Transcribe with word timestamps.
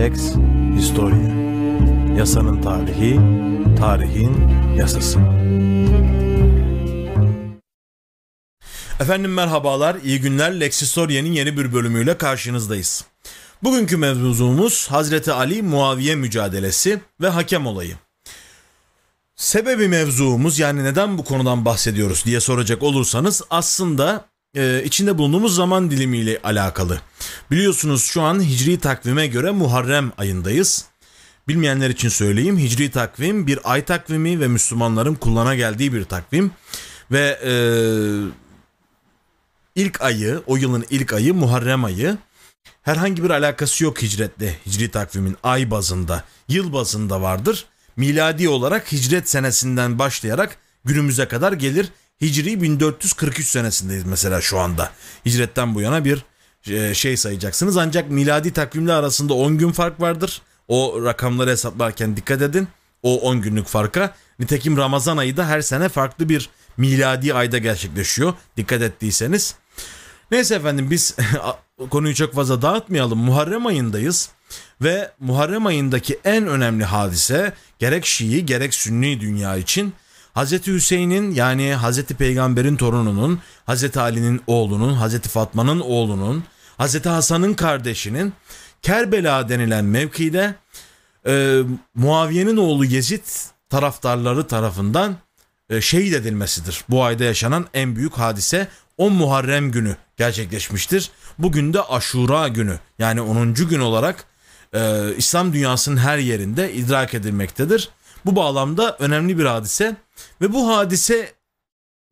Lex 0.00 0.34
Historia. 0.76 1.34
Yasanın 2.18 2.62
tarihi, 2.62 3.20
tarihin 3.78 4.48
yasası. 4.76 5.18
Efendim 9.00 9.34
merhabalar, 9.34 9.96
iyi 10.04 10.20
günler. 10.20 10.60
Lex 10.60 10.82
Historia'nın 10.82 11.32
yeni 11.32 11.56
bir 11.56 11.72
bölümüyle 11.72 12.18
karşınızdayız. 12.18 13.04
Bugünkü 13.62 13.96
mevzumuz 13.96 14.88
Hazreti 14.90 15.32
Ali 15.32 15.62
Muaviye 15.62 16.14
mücadelesi 16.14 17.00
ve 17.20 17.28
hakem 17.28 17.66
olayı. 17.66 17.96
Sebebi 19.36 19.88
mevzuumuz 19.88 20.58
yani 20.58 20.84
neden 20.84 21.18
bu 21.18 21.24
konudan 21.24 21.64
bahsediyoruz 21.64 22.24
diye 22.24 22.40
soracak 22.40 22.82
olursanız 22.82 23.42
aslında 23.50 24.29
e, 24.56 24.82
içinde 24.84 25.18
bulunduğumuz 25.18 25.54
zaman 25.54 25.90
dilimiyle 25.90 26.40
alakalı. 26.44 27.00
Biliyorsunuz 27.50 28.04
şu 28.04 28.22
an 28.22 28.42
hicri 28.42 28.78
takvime 28.78 29.26
göre 29.26 29.50
Muharrem 29.50 30.12
ayındayız. 30.18 30.84
Bilmeyenler 31.48 31.90
için 31.90 32.08
söyleyeyim 32.08 32.58
hicri 32.58 32.90
takvim 32.90 33.46
bir 33.46 33.58
ay 33.64 33.84
takvimi 33.84 34.40
ve 34.40 34.48
Müslümanların 34.48 35.14
kullana 35.14 35.54
geldiği 35.54 35.92
bir 35.92 36.04
takvim. 36.04 36.50
Ve 37.10 37.38
e, 37.44 37.52
ilk 39.74 40.00
ayı 40.00 40.42
o 40.46 40.56
yılın 40.56 40.84
ilk 40.90 41.12
ayı 41.12 41.34
Muharrem 41.34 41.84
ayı. 41.84 42.18
Herhangi 42.82 43.24
bir 43.24 43.30
alakası 43.30 43.84
yok 43.84 44.02
hicretle 44.02 44.58
hicri 44.66 44.90
takvimin 44.90 45.36
ay 45.42 45.70
bazında 45.70 46.24
yıl 46.48 46.72
bazında 46.72 47.22
vardır. 47.22 47.66
Miladi 47.96 48.48
olarak 48.48 48.92
hicret 48.92 49.30
senesinden 49.30 49.98
başlayarak 49.98 50.56
günümüze 50.84 51.28
kadar 51.28 51.52
gelir. 51.52 51.88
Hicri 52.20 52.62
1443 52.62 53.46
senesindeyiz 53.46 54.04
mesela 54.04 54.40
şu 54.40 54.58
anda. 54.58 54.90
Hicretten 55.26 55.74
bu 55.74 55.80
yana 55.80 56.04
bir 56.04 56.24
e, 56.66 56.94
şey 56.94 57.16
sayacaksınız. 57.16 57.76
Ancak 57.76 58.10
miladi 58.10 58.52
takvimle 58.52 58.92
arasında 58.92 59.34
10 59.34 59.58
gün 59.58 59.72
fark 59.72 60.00
vardır. 60.00 60.42
O 60.68 61.04
rakamları 61.04 61.50
hesaplarken 61.50 62.16
dikkat 62.16 62.42
edin. 62.42 62.68
O 63.02 63.20
10 63.20 63.42
günlük 63.42 63.66
farka. 63.66 64.14
Nitekim 64.38 64.76
Ramazan 64.76 65.16
ayı 65.16 65.36
da 65.36 65.46
her 65.46 65.60
sene 65.60 65.88
farklı 65.88 66.28
bir 66.28 66.50
miladi 66.76 67.34
ayda 67.34 67.58
gerçekleşiyor. 67.58 68.34
Dikkat 68.56 68.82
ettiyseniz. 68.82 69.54
Neyse 70.30 70.54
efendim 70.54 70.90
biz 70.90 71.16
konuyu 71.90 72.14
çok 72.14 72.34
fazla 72.34 72.62
dağıtmayalım. 72.62 73.18
Muharrem 73.18 73.66
ayındayız. 73.66 74.30
Ve 74.82 75.10
Muharrem 75.20 75.66
ayındaki 75.66 76.20
en 76.24 76.46
önemli 76.46 76.84
hadise 76.84 77.52
gerek 77.78 78.06
Şii 78.06 78.46
gerek 78.46 78.74
Sünni 78.74 79.20
dünya 79.20 79.56
için 79.56 79.94
Hazreti 80.34 80.72
Hüseyin'in 80.72 81.30
yani 81.30 81.74
Hazreti 81.74 82.14
Peygamber'in 82.14 82.76
torununun, 82.76 83.40
Hazreti 83.66 84.00
Ali'nin 84.00 84.40
oğlunun, 84.46 84.94
Hazreti 84.94 85.28
Fatma'nın 85.28 85.80
oğlunun, 85.80 86.44
Hazreti 86.76 87.08
Hasan'ın 87.08 87.54
kardeşinin 87.54 88.32
Kerbela 88.82 89.48
denilen 89.48 89.84
mevkide 89.84 90.54
e, 91.26 91.62
Muaviye'nin 91.94 92.56
oğlu 92.56 92.84
Yezid 92.84 93.24
taraftarları 93.70 94.46
tarafından 94.46 95.16
e, 95.70 95.80
şehit 95.80 96.14
edilmesidir. 96.14 96.84
Bu 96.88 97.04
ayda 97.04 97.24
yaşanan 97.24 97.66
en 97.74 97.96
büyük 97.96 98.12
hadise 98.12 98.68
10 98.98 99.12
Muharrem 99.12 99.70
günü 99.70 99.96
gerçekleşmiştir. 100.16 101.10
Bugün 101.38 101.72
de 101.72 101.82
Aşura 101.82 102.48
günü 102.48 102.78
yani 102.98 103.20
10. 103.20 103.54
gün 103.54 103.80
olarak 103.80 104.24
e, 104.74 105.00
İslam 105.16 105.52
dünyasının 105.52 105.96
her 105.96 106.18
yerinde 106.18 106.72
idrak 106.72 107.14
edilmektedir. 107.14 107.88
Bu 108.24 108.36
bağlamda 108.36 108.96
önemli 108.98 109.38
bir 109.38 109.44
hadise 109.44 109.96
ve 110.40 110.52
bu 110.52 110.68
hadise 110.68 111.32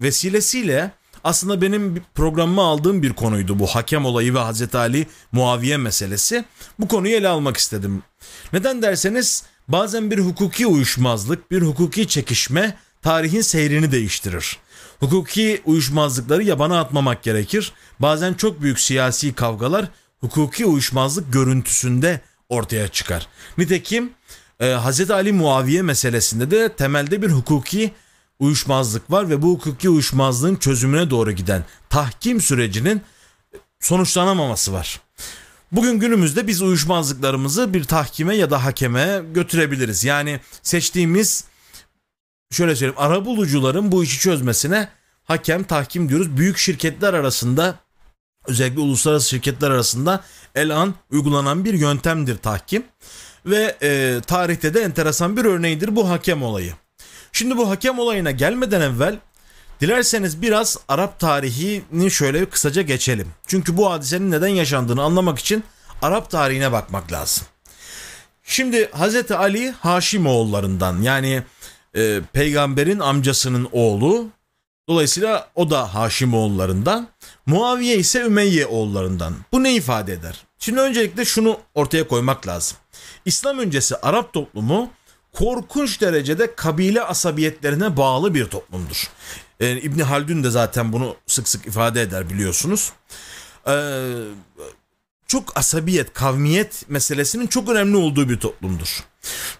vesilesiyle 0.02 0.90
aslında 1.24 1.62
benim 1.62 2.02
programıma 2.14 2.64
aldığım 2.64 3.02
bir 3.02 3.12
konuydu 3.12 3.58
bu 3.58 3.66
hakem 3.66 4.04
olayı 4.04 4.34
ve 4.34 4.38
Hazreti 4.38 4.78
Ali 4.78 5.06
Muaviye 5.32 5.76
meselesi. 5.76 6.44
Bu 6.78 6.88
konuyu 6.88 7.14
ele 7.14 7.28
almak 7.28 7.56
istedim. 7.56 8.02
Neden 8.52 8.82
derseniz 8.82 9.44
bazen 9.68 10.10
bir 10.10 10.18
hukuki 10.18 10.66
uyuşmazlık, 10.66 11.50
bir 11.50 11.62
hukuki 11.62 12.08
çekişme 12.08 12.76
tarihin 13.02 13.40
seyrini 13.40 13.92
değiştirir. 13.92 14.58
Hukuki 15.00 15.62
uyuşmazlıkları 15.64 16.42
yabana 16.42 16.80
atmamak 16.80 17.22
gerekir. 17.22 17.72
Bazen 18.00 18.34
çok 18.34 18.62
büyük 18.62 18.80
siyasi 18.80 19.34
kavgalar 19.34 19.88
hukuki 20.20 20.66
uyuşmazlık 20.66 21.32
görüntüsünde 21.32 22.20
ortaya 22.48 22.88
çıkar. 22.88 23.26
Nitekim 23.58 24.10
e, 24.60 24.76
Hz. 24.76 25.10
Ali 25.10 25.32
Muaviye 25.32 25.82
meselesinde 25.82 26.50
de 26.50 26.72
temelde 26.72 27.22
bir 27.22 27.30
hukuki 27.30 27.92
uyuşmazlık 28.38 29.10
var 29.10 29.30
ve 29.30 29.42
bu 29.42 29.52
hukuki 29.52 29.90
uyuşmazlığın 29.90 30.56
çözümüne 30.56 31.10
doğru 31.10 31.32
giden 31.32 31.64
tahkim 31.90 32.40
sürecinin 32.40 33.02
sonuçlanamaması 33.80 34.72
var. 34.72 35.00
Bugün 35.72 36.00
günümüzde 36.00 36.46
biz 36.46 36.62
uyuşmazlıklarımızı 36.62 37.74
bir 37.74 37.84
tahkime 37.84 38.36
ya 38.36 38.50
da 38.50 38.64
hakeme 38.64 39.22
götürebiliriz. 39.34 40.04
Yani 40.04 40.40
seçtiğimiz 40.62 41.44
şöyle 42.50 42.76
söyleyeyim 42.76 43.00
arabulucuların 43.00 43.92
bu 43.92 44.04
işi 44.04 44.20
çözmesine 44.20 44.88
hakem 45.24 45.64
tahkim 45.64 46.08
diyoruz. 46.08 46.36
Büyük 46.36 46.58
şirketler 46.58 47.14
arasında 47.14 47.74
özellikle 48.46 48.80
uluslararası 48.80 49.28
şirketler 49.28 49.70
arasında 49.70 50.24
el 50.54 50.76
an 50.76 50.94
uygulanan 51.10 51.64
bir 51.64 51.74
yöntemdir 51.74 52.38
tahkim. 52.38 52.84
Ve 53.48 53.76
e, 53.82 54.20
tarihte 54.26 54.74
de 54.74 54.80
enteresan 54.80 55.36
bir 55.36 55.44
örneğidir 55.44 55.96
bu 55.96 56.10
hakem 56.10 56.42
olayı. 56.42 56.72
Şimdi 57.32 57.56
bu 57.56 57.70
hakem 57.70 57.98
olayına 57.98 58.30
gelmeden 58.30 58.80
evvel 58.80 59.18
dilerseniz 59.80 60.42
biraz 60.42 60.78
Arap 60.88 61.20
tarihini 61.20 62.10
şöyle 62.10 62.46
kısaca 62.46 62.82
geçelim. 62.82 63.28
Çünkü 63.46 63.76
bu 63.76 63.90
hadisenin 63.90 64.30
neden 64.30 64.48
yaşandığını 64.48 65.02
anlamak 65.02 65.38
için 65.38 65.64
Arap 66.02 66.30
tarihine 66.30 66.72
bakmak 66.72 67.12
lazım. 67.12 67.46
Şimdi 68.42 68.90
Hazreti 68.90 69.34
Ali 69.34 69.70
Haşimoğullarından 69.70 71.02
yani 71.02 71.42
e, 71.96 72.20
peygamberin 72.32 72.98
amcasının 72.98 73.68
oğlu 73.72 74.28
Dolayısıyla 74.88 75.50
o 75.54 75.70
da 75.70 75.94
Haşimoğullarından. 75.94 77.08
Muaviye 77.46 77.96
ise 77.96 78.20
Ümeyye 78.20 78.66
oğullarından. 78.66 79.34
Bu 79.52 79.62
ne 79.62 79.74
ifade 79.74 80.12
eder? 80.12 80.44
Şimdi 80.58 80.80
öncelikle 80.80 81.24
şunu 81.24 81.58
ortaya 81.74 82.08
koymak 82.08 82.46
lazım. 82.46 82.78
İslam 83.28 83.58
öncesi 83.58 83.96
Arap 83.96 84.32
toplumu 84.32 84.90
korkunç 85.32 86.00
derecede 86.00 86.54
kabile 86.54 87.02
asabiyetlerine 87.02 87.96
bağlı 87.96 88.34
bir 88.34 88.44
toplumdur. 88.46 89.10
Ee, 89.60 89.80
İbni 89.80 90.02
Haldun 90.02 90.44
de 90.44 90.50
zaten 90.50 90.92
bunu 90.92 91.16
sık 91.26 91.48
sık 91.48 91.66
ifade 91.66 92.02
eder 92.02 92.30
biliyorsunuz. 92.30 92.92
Ee, 93.68 93.72
çok 95.26 95.56
asabiyet, 95.56 96.12
kavmiyet 96.12 96.88
meselesinin 96.88 97.46
çok 97.46 97.68
önemli 97.68 97.96
olduğu 97.96 98.28
bir 98.28 98.40
toplumdur. 98.40 99.04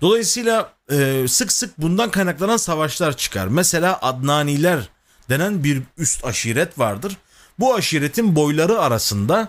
Dolayısıyla 0.01 0.73
e, 0.91 1.29
sık 1.29 1.53
sık 1.53 1.79
bundan 1.79 2.11
kaynaklanan 2.11 2.57
savaşlar 2.57 3.17
çıkar. 3.17 3.47
Mesela 3.47 3.99
Adnaniler 4.03 4.89
denen 5.29 5.65
bir 5.65 5.83
üst 5.99 6.25
aşiret 6.25 6.79
vardır. 6.79 7.17
Bu 7.59 7.75
aşiretin 7.75 8.37
boyları 8.37 8.81
arasında 8.81 9.49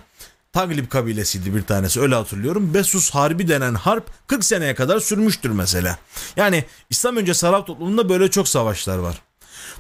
Taglib 0.54 0.90
kabilesiydi 0.90 1.56
bir 1.56 1.64
tanesi 1.64 2.02
öyle 2.02 2.16
hatırlıyorum. 2.16 2.74
Besus 2.74 3.10
Harbi 3.10 3.48
denen 3.48 3.74
harp 3.74 4.12
40 4.28 4.46
seneye 4.46 4.76
kadar 4.76 5.00
sürmüştür 5.00 5.50
mesela. 5.50 6.00
Yani 6.36 6.64
İslam 6.90 7.18
öncesi 7.18 7.48
Arap 7.48 7.68
toplumunda 7.68 8.10
böyle 8.10 8.30
çok 8.30 8.48
savaşlar 8.48 8.98
var. 8.98 9.22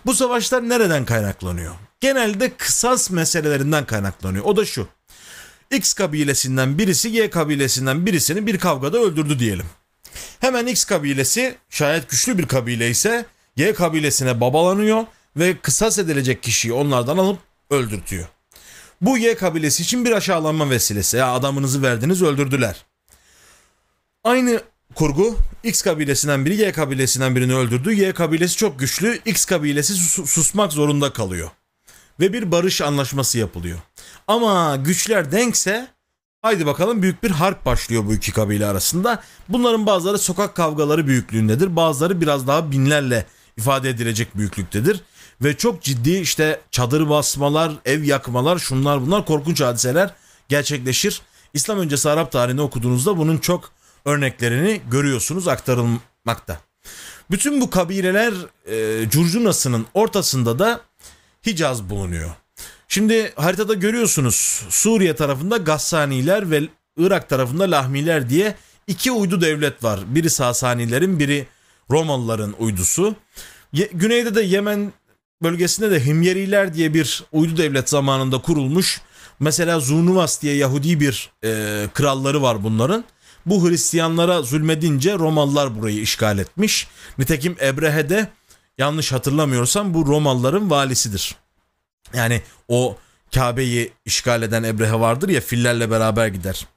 Bu 0.05 0.13
savaşlar 0.13 0.69
nereden 0.69 1.05
kaynaklanıyor? 1.05 1.75
Genelde 1.99 2.57
kısas 2.57 3.09
meselelerinden 3.09 3.85
kaynaklanıyor. 3.85 4.45
O 4.45 4.55
da 4.55 4.65
şu. 4.65 4.87
X 5.71 5.93
kabilesinden 5.93 6.77
birisi 6.77 7.09
Y 7.09 7.29
kabilesinden 7.29 8.05
birisini 8.05 8.47
bir 8.47 8.57
kavgada 8.57 8.97
öldürdü 8.97 9.39
diyelim. 9.39 9.65
Hemen 10.39 10.67
X 10.67 10.85
kabilesi 10.85 11.55
şayet 11.69 12.09
güçlü 12.09 12.37
bir 12.37 12.47
kabile 12.47 12.89
ise 12.89 13.25
Y 13.55 13.73
kabilesine 13.73 14.41
babalanıyor 14.41 15.05
ve 15.35 15.57
kısas 15.57 15.99
edilecek 15.99 16.43
kişiyi 16.43 16.73
onlardan 16.73 17.17
alıp 17.17 17.39
öldürtüyor. 17.69 18.27
Bu 19.01 19.17
Y 19.17 19.35
kabilesi 19.35 19.83
için 19.83 20.05
bir 20.05 20.11
aşağılanma 20.11 20.69
vesilesi. 20.69 21.17
Ya 21.17 21.33
adamınızı 21.33 21.81
verdiniz 21.83 22.21
öldürdüler. 22.21 22.85
Aynı 24.23 24.61
kurgu 24.95 25.37
X 25.63 25.81
kabilesinden 25.81 26.45
biri 26.45 26.55
Y 26.55 26.71
kabilesinden 26.71 27.35
birini 27.35 27.55
öldürdü. 27.55 27.93
Y 27.93 28.13
kabilesi 28.13 28.57
çok 28.57 28.79
güçlü. 28.79 29.19
X 29.25 29.45
kabilesi 29.45 29.93
sus- 29.93 30.29
susmak 30.29 30.73
zorunda 30.73 31.13
kalıyor. 31.13 31.49
Ve 32.19 32.33
bir 32.33 32.51
barış 32.51 32.81
anlaşması 32.81 33.37
yapılıyor. 33.37 33.79
Ama 34.27 34.75
güçler 34.75 35.31
denkse 35.31 35.87
haydi 36.41 36.65
bakalım 36.65 37.01
büyük 37.01 37.23
bir 37.23 37.31
harp 37.31 37.65
başlıyor 37.65 38.05
bu 38.05 38.13
iki 38.13 38.31
kabile 38.33 38.65
arasında. 38.65 39.23
Bunların 39.49 39.85
bazıları 39.85 40.17
sokak 40.17 40.55
kavgaları 40.55 41.07
büyüklüğündedir. 41.07 41.75
Bazıları 41.75 42.21
biraz 42.21 42.47
daha 42.47 42.71
binlerle 42.71 43.25
ifade 43.57 43.89
edilecek 43.89 44.37
büyüklüktedir 44.37 45.01
ve 45.41 45.57
çok 45.57 45.81
ciddi 45.81 46.11
işte 46.11 46.61
çadır 46.71 47.09
basmalar, 47.09 47.71
ev 47.85 48.03
yakmalar, 48.03 48.59
şunlar 48.59 49.01
bunlar 49.01 49.25
korkunç 49.25 49.61
hadiseler 49.61 50.13
gerçekleşir. 50.49 51.21
İslam 51.53 51.79
öncesi 51.79 52.09
Arap 52.09 52.31
tarihini 52.31 52.61
okuduğunuzda 52.61 53.17
bunun 53.17 53.37
çok 53.37 53.71
örneklerini 54.05 54.81
görüyorsunuz 54.91 55.47
aktarılmakta. 55.47 56.59
Bütün 57.31 57.61
bu 57.61 57.69
kabileler 57.69 58.33
e, 58.65 59.09
curcunasının 59.09 59.85
ortasında 59.93 60.59
da 60.59 60.81
Hicaz 61.45 61.89
bulunuyor. 61.89 62.29
Şimdi 62.87 63.33
haritada 63.35 63.73
görüyorsunuz 63.73 64.63
Suriye 64.69 65.15
tarafında 65.15 65.57
Gassaniler 65.57 66.51
ve 66.51 66.61
Irak 66.97 67.29
tarafında 67.29 67.71
Lahmiler 67.71 68.29
diye 68.29 68.55
iki 68.87 69.11
uydu 69.11 69.41
devlet 69.41 69.83
var. 69.83 69.99
Biri 70.05 70.29
Sasanilerin, 70.29 71.19
biri 71.19 71.47
Romalıların 71.91 72.55
uydusu. 72.59 73.15
Ye- 73.73 73.89
güneyde 73.93 74.35
de 74.35 74.41
Yemen 74.41 74.93
bölgesinde 75.43 75.91
de 75.91 76.05
Himyeriler 76.05 76.73
diye 76.73 76.93
bir 76.93 77.23
uydu 77.31 77.57
devlet 77.57 77.89
zamanında 77.89 78.41
kurulmuş. 78.41 79.01
Mesela 79.39 79.79
Zunuvas 79.79 80.41
diye 80.41 80.55
Yahudi 80.55 80.99
bir 80.99 81.29
e, 81.43 81.85
kralları 81.93 82.41
var 82.41 82.63
bunların. 82.63 83.03
Bu 83.45 83.69
Hristiyanlara 83.69 84.41
zulmedince 84.41 85.13
Romalılar 85.13 85.81
burayı 85.81 86.01
işgal 86.01 86.39
etmiş. 86.39 86.87
Nitekim 87.17 87.55
Ebrehe 87.61 88.09
de 88.09 88.29
yanlış 88.77 89.11
hatırlamıyorsam 89.11 89.93
bu 89.93 90.05
Romalıların 90.05 90.69
valisidir. 90.69 91.35
Yani 92.13 92.41
o 92.67 92.97
Kabe'yi 93.35 93.93
işgal 94.05 94.41
eden 94.41 94.63
Ebrehe 94.63 94.99
vardır 94.99 95.29
ya 95.29 95.41
fillerle 95.41 95.91
beraber 95.91 96.27
gider. 96.27 96.67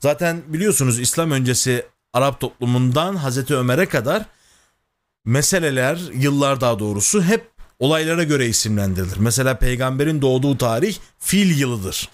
Zaten 0.00 0.42
biliyorsunuz 0.46 1.00
İslam 1.00 1.30
öncesi 1.30 1.86
Arap 2.12 2.40
toplumundan 2.40 3.16
Hazreti 3.16 3.56
Ömer'e 3.56 3.86
kadar 3.86 4.24
meseleler, 5.24 5.98
yıllar 6.14 6.60
daha 6.60 6.78
doğrusu 6.78 7.22
hep 7.22 7.57
olaylara 7.78 8.22
göre 8.22 8.46
isimlendirilir. 8.46 9.16
Mesela 9.16 9.58
peygamberin 9.58 10.22
doğduğu 10.22 10.58
tarih 10.58 10.96
fil 11.18 11.58
yılıdır. 11.58 12.08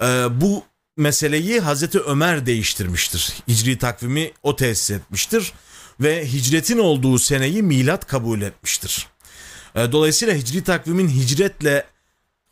Ee, 0.00 0.26
bu 0.30 0.64
meseleyi 0.96 1.60
Hazreti 1.60 2.00
Ömer 2.00 2.46
değiştirmiştir. 2.46 3.34
Hicri 3.48 3.78
takvimi 3.78 4.32
o 4.42 4.56
tesis 4.56 4.90
etmiştir 4.90 5.52
ve 6.00 6.32
hicretin 6.32 6.78
olduğu 6.78 7.18
seneyi 7.18 7.62
milat 7.62 8.06
kabul 8.06 8.40
etmiştir. 8.40 9.06
Ee, 9.74 9.92
dolayısıyla 9.92 10.34
hicri 10.34 10.64
takvimin 10.64 11.08
hicretle 11.08 11.84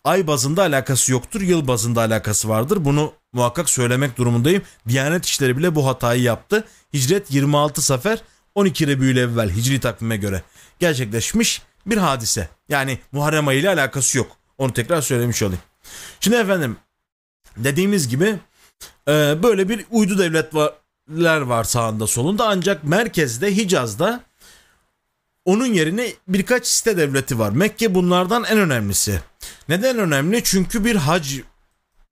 ay 0.05 0.27
bazında 0.27 0.63
alakası 0.63 1.13
yoktur, 1.13 1.41
yıl 1.41 1.69
bazında 1.69 2.01
alakası 2.01 2.49
vardır. 2.49 2.85
Bunu 2.85 3.13
muhakkak 3.33 3.71
söylemek 3.71 4.19
durumundayım. 4.19 4.63
Diyanet 4.89 5.27
İşleri 5.27 5.57
bile 5.57 5.75
bu 5.75 5.87
hatayı 5.87 6.23
yaptı. 6.23 6.65
Hicret 6.95 7.31
26 7.31 7.83
sefer 7.83 8.23
12 8.55 8.87
Rebü'l 8.87 9.17
evvel 9.17 9.51
hicri 9.51 9.81
takvime 9.81 10.17
göre 10.17 10.43
gerçekleşmiş 10.79 11.63
bir 11.87 11.97
hadise. 11.97 12.49
Yani 12.69 12.99
Muharrem 13.13 13.49
ayı 13.49 13.61
ile 13.61 13.69
alakası 13.69 14.19
yok. 14.19 14.37
Onu 14.59 14.73
tekrar 14.73 15.03
söylemiş 15.03 15.43
olayım. 15.43 15.63
Şimdi 16.21 16.37
efendim 16.37 16.77
dediğimiz 17.57 18.09
gibi 18.09 18.39
e, 19.09 19.43
böyle 19.43 19.69
bir 19.69 19.85
uydu 19.91 20.19
devletler 20.19 21.41
var 21.41 21.65
sağında 21.65 22.07
solunda 22.07 22.49
ancak 22.49 22.85
merkezde 22.85 23.57
Hicaz'da 23.57 24.21
onun 25.45 25.67
yerine 25.67 26.13
birkaç 26.29 26.67
site 26.67 26.97
devleti 26.97 27.39
var. 27.39 27.51
Mekke 27.51 27.95
bunlardan 27.95 28.45
en 28.45 28.59
önemlisi. 28.59 29.21
Neden 29.69 29.99
önemli? 29.99 30.45
Çünkü 30.45 30.85
bir 30.85 30.97
hac 30.97 31.35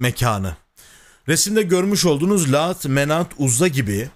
mekanı. 0.01 0.57
Resimde 1.29 1.63
görmüş 1.63 2.05
olduğunuz 2.05 2.53
Lat, 2.53 2.87
Menat, 2.87 3.27
Uzza 3.39 3.69
gibi 3.69 4.09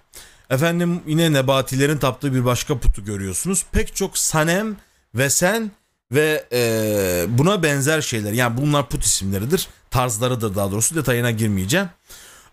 efendim 0.49 1.01
yine 1.07 1.33
nebatilerin 1.33 1.97
taptığı 1.97 2.33
bir 2.33 2.45
başka 2.45 2.79
putu 2.79 3.05
görüyorsunuz. 3.05 3.65
Pek 3.71 3.95
çok 3.95 4.17
sanem 4.17 4.77
ve 5.15 5.29
sen 5.29 5.71
ve 6.11 6.45
e, 6.51 7.25
buna 7.29 7.63
benzer 7.63 8.01
şeyler. 8.01 8.33
Yani 8.33 8.57
bunlar 8.57 8.89
put 8.89 9.05
isimleridir. 9.05 9.67
Tarzlarıdır 9.91 10.55
daha 10.55 10.71
doğrusu 10.71 10.95
detayına 10.95 11.31
girmeyeceğim. 11.31 11.89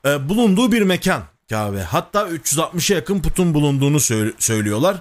E, 0.07 0.29
bulunduğu 0.29 0.73
bir 0.73 0.83
mekan 0.83 1.23
Kabe. 1.49 1.81
Hatta 1.81 2.29
360'a 2.29 2.97
yakın 2.97 3.21
putun 3.21 3.55
bulunduğunu 3.55 4.01
söylüyorlar. 4.39 4.97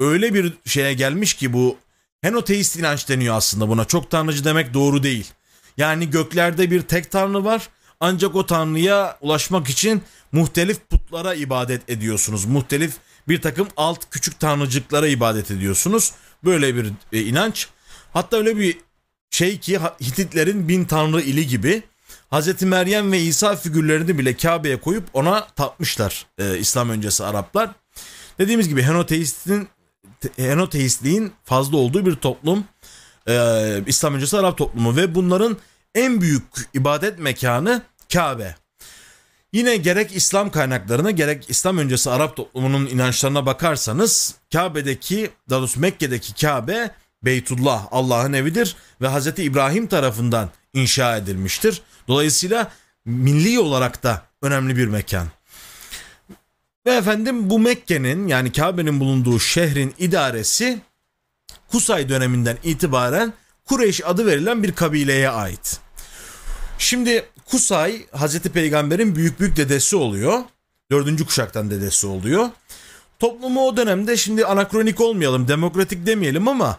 Öyle 0.00 0.34
bir 0.34 0.52
şeye 0.64 0.94
gelmiş 0.94 1.34
ki 1.34 1.52
bu 1.52 1.76
henoteist 2.22 2.76
inanç 2.76 3.08
deniyor 3.08 3.36
aslında 3.36 3.68
buna. 3.68 3.84
Çok 3.84 4.10
tanrıcı 4.10 4.44
demek 4.44 4.74
doğru 4.74 5.02
değil. 5.02 5.32
Yani 5.76 6.10
göklerde 6.10 6.70
bir 6.70 6.82
tek 6.82 7.10
tanrı 7.10 7.44
var. 7.44 7.68
Ancak 8.00 8.34
o 8.34 8.46
tanrıya 8.46 9.18
ulaşmak 9.20 9.68
için 9.68 10.02
muhtelif 10.32 10.88
putlara 10.90 11.34
ibadet 11.34 11.90
ediyorsunuz. 11.90 12.44
Muhtelif 12.44 12.92
bir 13.28 13.42
takım 13.42 13.68
alt 13.76 14.10
küçük 14.10 14.40
tanrıcıklara 14.40 15.08
ibadet 15.08 15.50
ediyorsunuz. 15.50 16.12
Böyle 16.44 16.74
bir 16.74 16.92
e, 17.12 17.20
inanç. 17.20 17.68
Hatta 18.12 18.36
öyle 18.36 18.56
bir 18.56 18.78
şey 19.30 19.58
ki 19.58 19.78
Hititlerin 20.00 20.68
bin 20.68 20.84
tanrı 20.84 21.20
ili 21.20 21.46
gibi 21.46 21.82
Hazreti 22.30 22.66
Meryem 22.66 23.12
ve 23.12 23.20
İsa 23.20 23.56
figürlerini 23.56 24.18
bile 24.18 24.36
Kabe'ye 24.36 24.80
koyup 24.80 25.04
ona 25.12 25.46
tapmışlar 25.46 26.26
e, 26.38 26.58
İslam 26.58 26.90
öncesi 26.90 27.24
Araplar. 27.24 27.70
Dediğimiz 28.38 28.68
gibi 28.68 28.82
henoteistin 28.82 29.68
henoteistliğin 30.36 31.32
fazla 31.44 31.76
olduğu 31.76 32.06
bir 32.06 32.14
toplum. 32.14 32.64
E, 33.28 33.82
İslam 33.86 34.14
öncesi 34.14 34.36
Arap 34.36 34.58
toplumu 34.58 34.96
ve 34.96 35.14
bunların 35.14 35.56
en 35.94 36.20
büyük 36.20 36.44
ibadet 36.74 37.18
mekanı 37.18 37.82
Kabe. 38.12 38.54
Yine 39.52 39.76
gerek 39.76 40.16
İslam 40.16 40.50
kaynaklarına 40.50 41.10
gerek 41.10 41.50
İslam 41.50 41.78
öncesi 41.78 42.10
Arap 42.10 42.36
toplumunun 42.36 42.86
inançlarına 42.86 43.46
bakarsanız 43.46 44.34
Kabe'deki, 44.52 45.30
daha 45.50 45.60
doğrusu 45.60 45.80
Mekke'deki 45.80 46.34
Kabe 46.34 46.90
Beytullah 47.22 47.86
Allah'ın 47.90 48.32
evidir 48.32 48.76
ve 49.00 49.08
Hz. 49.08 49.26
İbrahim 49.26 49.86
tarafından 49.86 50.50
inşa 50.74 51.16
edilmiştir. 51.16 51.82
Dolayısıyla 52.08 52.72
milli 53.04 53.60
olarak 53.60 54.02
da 54.02 54.22
önemli 54.42 54.76
bir 54.76 54.86
mekan. 54.86 55.26
Ve 56.86 56.94
efendim 56.94 57.50
bu 57.50 57.58
Mekke'nin 57.58 58.28
yani 58.28 58.52
Kabe'nin 58.52 59.00
bulunduğu 59.00 59.40
şehrin 59.40 59.94
idaresi 59.98 60.80
Kusay 61.70 62.08
döneminden 62.08 62.56
itibaren 62.64 63.32
Kureyş 63.64 64.04
adı 64.04 64.26
verilen 64.26 64.62
bir 64.62 64.72
kabileye 64.72 65.30
ait. 65.30 65.80
Şimdi 66.78 67.24
Kusay 67.50 68.06
Hazreti 68.12 68.48
Peygamber'in 68.48 69.16
büyük 69.16 69.40
büyük 69.40 69.56
dedesi 69.56 69.96
oluyor. 69.96 70.40
Dördüncü 70.90 71.26
kuşaktan 71.26 71.70
dedesi 71.70 72.06
oluyor. 72.06 72.48
Toplumu 73.18 73.66
o 73.66 73.76
dönemde 73.76 74.16
şimdi 74.16 74.46
anakronik 74.46 75.00
olmayalım, 75.00 75.48
demokratik 75.48 76.06
demeyelim 76.06 76.48
ama 76.48 76.78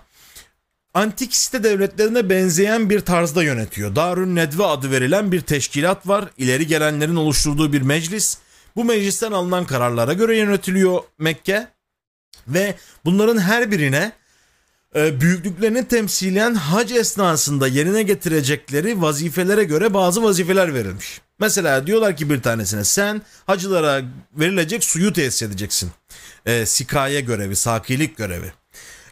antik 0.93 1.35
site 1.35 1.63
devletlerine 1.63 2.29
benzeyen 2.29 2.89
bir 2.89 2.99
tarzda 2.99 3.43
yönetiyor. 3.43 3.95
Darün 3.95 4.35
Nedve 4.35 4.65
adı 4.65 4.91
verilen 4.91 5.31
bir 5.31 5.41
teşkilat 5.41 6.07
var. 6.07 6.29
İleri 6.37 6.67
gelenlerin 6.67 7.15
oluşturduğu 7.15 7.73
bir 7.73 7.81
meclis. 7.81 8.37
Bu 8.75 8.83
meclisten 8.83 9.31
alınan 9.31 9.65
kararlara 9.65 10.13
göre 10.13 10.37
yönetiliyor 10.37 11.01
Mekke. 11.17 11.67
Ve 12.47 12.75
bunların 13.05 13.37
her 13.37 13.71
birine 13.71 14.11
büyüklüklerini 14.95 15.87
temsilen 15.87 16.55
hac 16.55 16.91
esnasında 16.91 17.67
yerine 17.67 18.03
getirecekleri 18.03 19.01
vazifelere 19.01 19.63
göre 19.63 19.93
bazı 19.93 20.23
vazifeler 20.23 20.73
verilmiş. 20.73 21.21
Mesela 21.39 21.87
diyorlar 21.87 22.17
ki 22.17 22.29
bir 22.29 22.41
tanesine 22.41 22.83
sen 22.83 23.21
hacılara 23.45 24.01
verilecek 24.33 24.83
suyu 24.83 25.13
tesis 25.13 25.43
edeceksin. 25.43 25.91
E, 26.45 26.65
sikaye 26.65 27.21
görevi, 27.21 27.55
sakilik 27.55 28.17
görevi. 28.17 28.53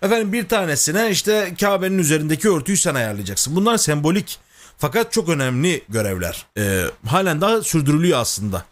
Efendim 0.02 0.34
bir 0.34 0.48
tanesine 0.48 1.10
işte 1.12 1.54
Kabe'nin 1.60 1.98
üzerindeki 1.98 2.50
örtüyü 2.50 2.78
sen 2.78 2.96
ayarlayacaksın. 2.96 3.56
Bunlar 3.56 3.78
sembolik 3.78 4.40
fakat 4.78 5.12
çok 5.12 5.30
önemli 5.30 5.84
görevler. 5.90 6.46
E, 6.58 6.84
halen 7.06 7.42
daha 7.42 7.62
sürdürülüyor 7.62 8.20
aslında 8.20 8.66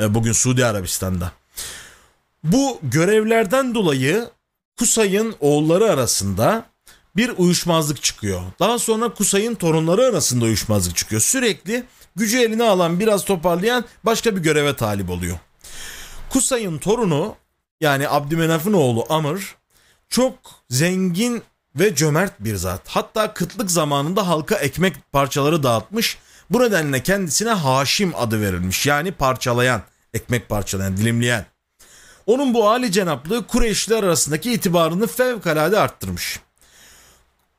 e, 0.00 0.14
bugün 0.14 0.32
Suudi 0.32 0.66
Arabistan'da. 0.66 1.32
Bu 2.44 2.78
görevlerden 2.82 3.74
dolayı 3.74 4.30
Kusay'ın 4.80 5.34
oğulları 5.40 5.90
arasında 5.90 6.64
bir 7.16 7.32
uyuşmazlık 7.36 8.02
çıkıyor. 8.02 8.42
Daha 8.60 8.78
sonra 8.78 9.14
Kusay'ın 9.14 9.54
torunları 9.54 10.04
arasında 10.04 10.44
uyuşmazlık 10.44 10.96
çıkıyor. 10.96 11.20
Sürekli 11.20 11.84
gücü 12.16 12.38
eline 12.38 12.64
alan 12.64 13.00
biraz 13.00 13.24
toparlayan 13.24 13.84
başka 14.04 14.36
bir 14.36 14.40
göreve 14.40 14.76
talip 14.76 15.10
oluyor. 15.10 15.38
Kusay'ın 16.30 16.78
torunu 16.78 17.36
yani 17.80 18.08
Abdümenaf'ın 18.08 18.72
oğlu 18.72 19.06
Amr 19.08 19.56
çok 20.08 20.34
zengin 20.70 21.42
ve 21.76 21.94
cömert 21.94 22.40
bir 22.40 22.56
zat. 22.56 22.88
Hatta 22.88 23.34
kıtlık 23.34 23.70
zamanında 23.70 24.28
halka 24.28 24.56
ekmek 24.56 25.12
parçaları 25.12 25.62
dağıtmış. 25.62 26.18
Bu 26.50 26.60
nedenle 26.60 27.02
kendisine 27.02 27.50
Haşim 27.50 28.12
adı 28.16 28.40
verilmiş. 28.40 28.86
Yani 28.86 29.12
parçalayan, 29.12 29.82
ekmek 30.14 30.48
parçalayan, 30.48 30.96
dilimleyen. 30.96 31.46
Onun 32.26 32.54
bu 32.54 32.68
Ali 32.68 32.92
cenaplığı 32.92 33.46
Kureyşliler 33.46 34.02
arasındaki 34.02 34.52
itibarını 34.52 35.06
fevkalade 35.06 35.78
arttırmış. 35.78 36.40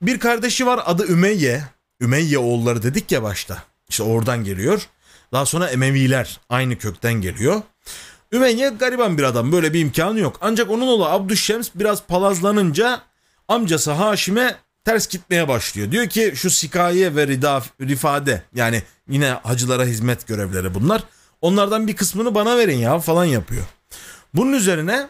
Bir 0.02 0.20
kardeşi 0.20 0.66
var 0.66 0.84
adı 0.86 1.08
Ümeyye. 1.08 1.64
Ümeyye 2.02 2.38
oğulları 2.38 2.84
dedik 2.84 3.12
ya 3.12 3.24
başta. 3.24 3.64
İşte 3.90 4.04
oradan 4.04 4.44
geliyor. 4.44 4.88
Daha 5.32 5.46
sonra 5.46 5.68
Emeviler 5.68 6.40
aynı 6.50 6.78
kökten 6.78 7.14
geliyor. 7.14 7.62
Ümeyye 8.32 8.70
gariban 8.70 9.18
bir 9.18 9.24
adam 9.24 9.52
böyle 9.52 9.74
bir 9.74 9.80
imkanı 9.80 10.20
yok. 10.20 10.38
Ancak 10.42 10.72
onun 10.72 10.88
oğlu 10.88 11.06
Abdüşşems 11.06 11.70
biraz 11.76 12.04
palazlanınca 12.04 13.02
amcası 13.48 13.92
Haşim'e 13.92 14.56
ters 14.86 15.08
gitmeye 15.08 15.48
başlıyor. 15.48 15.92
Diyor 15.92 16.08
ki 16.08 16.34
şu 16.36 16.50
sikaye 16.50 17.16
ve 17.16 17.28
rida, 17.28 17.64
rifade 17.82 18.44
yani 18.56 18.84
yine 19.10 19.30
hacılara 19.30 19.86
hizmet 19.86 20.28
görevleri 20.28 20.74
bunlar. 20.74 21.04
Onlardan 21.42 21.88
bir 21.88 21.96
kısmını 21.96 22.36
bana 22.36 22.58
verin 22.58 22.78
ya 22.78 23.00
falan 23.00 23.26
yapıyor. 23.26 23.64
Bunun 24.34 24.54
üzerine 24.54 25.10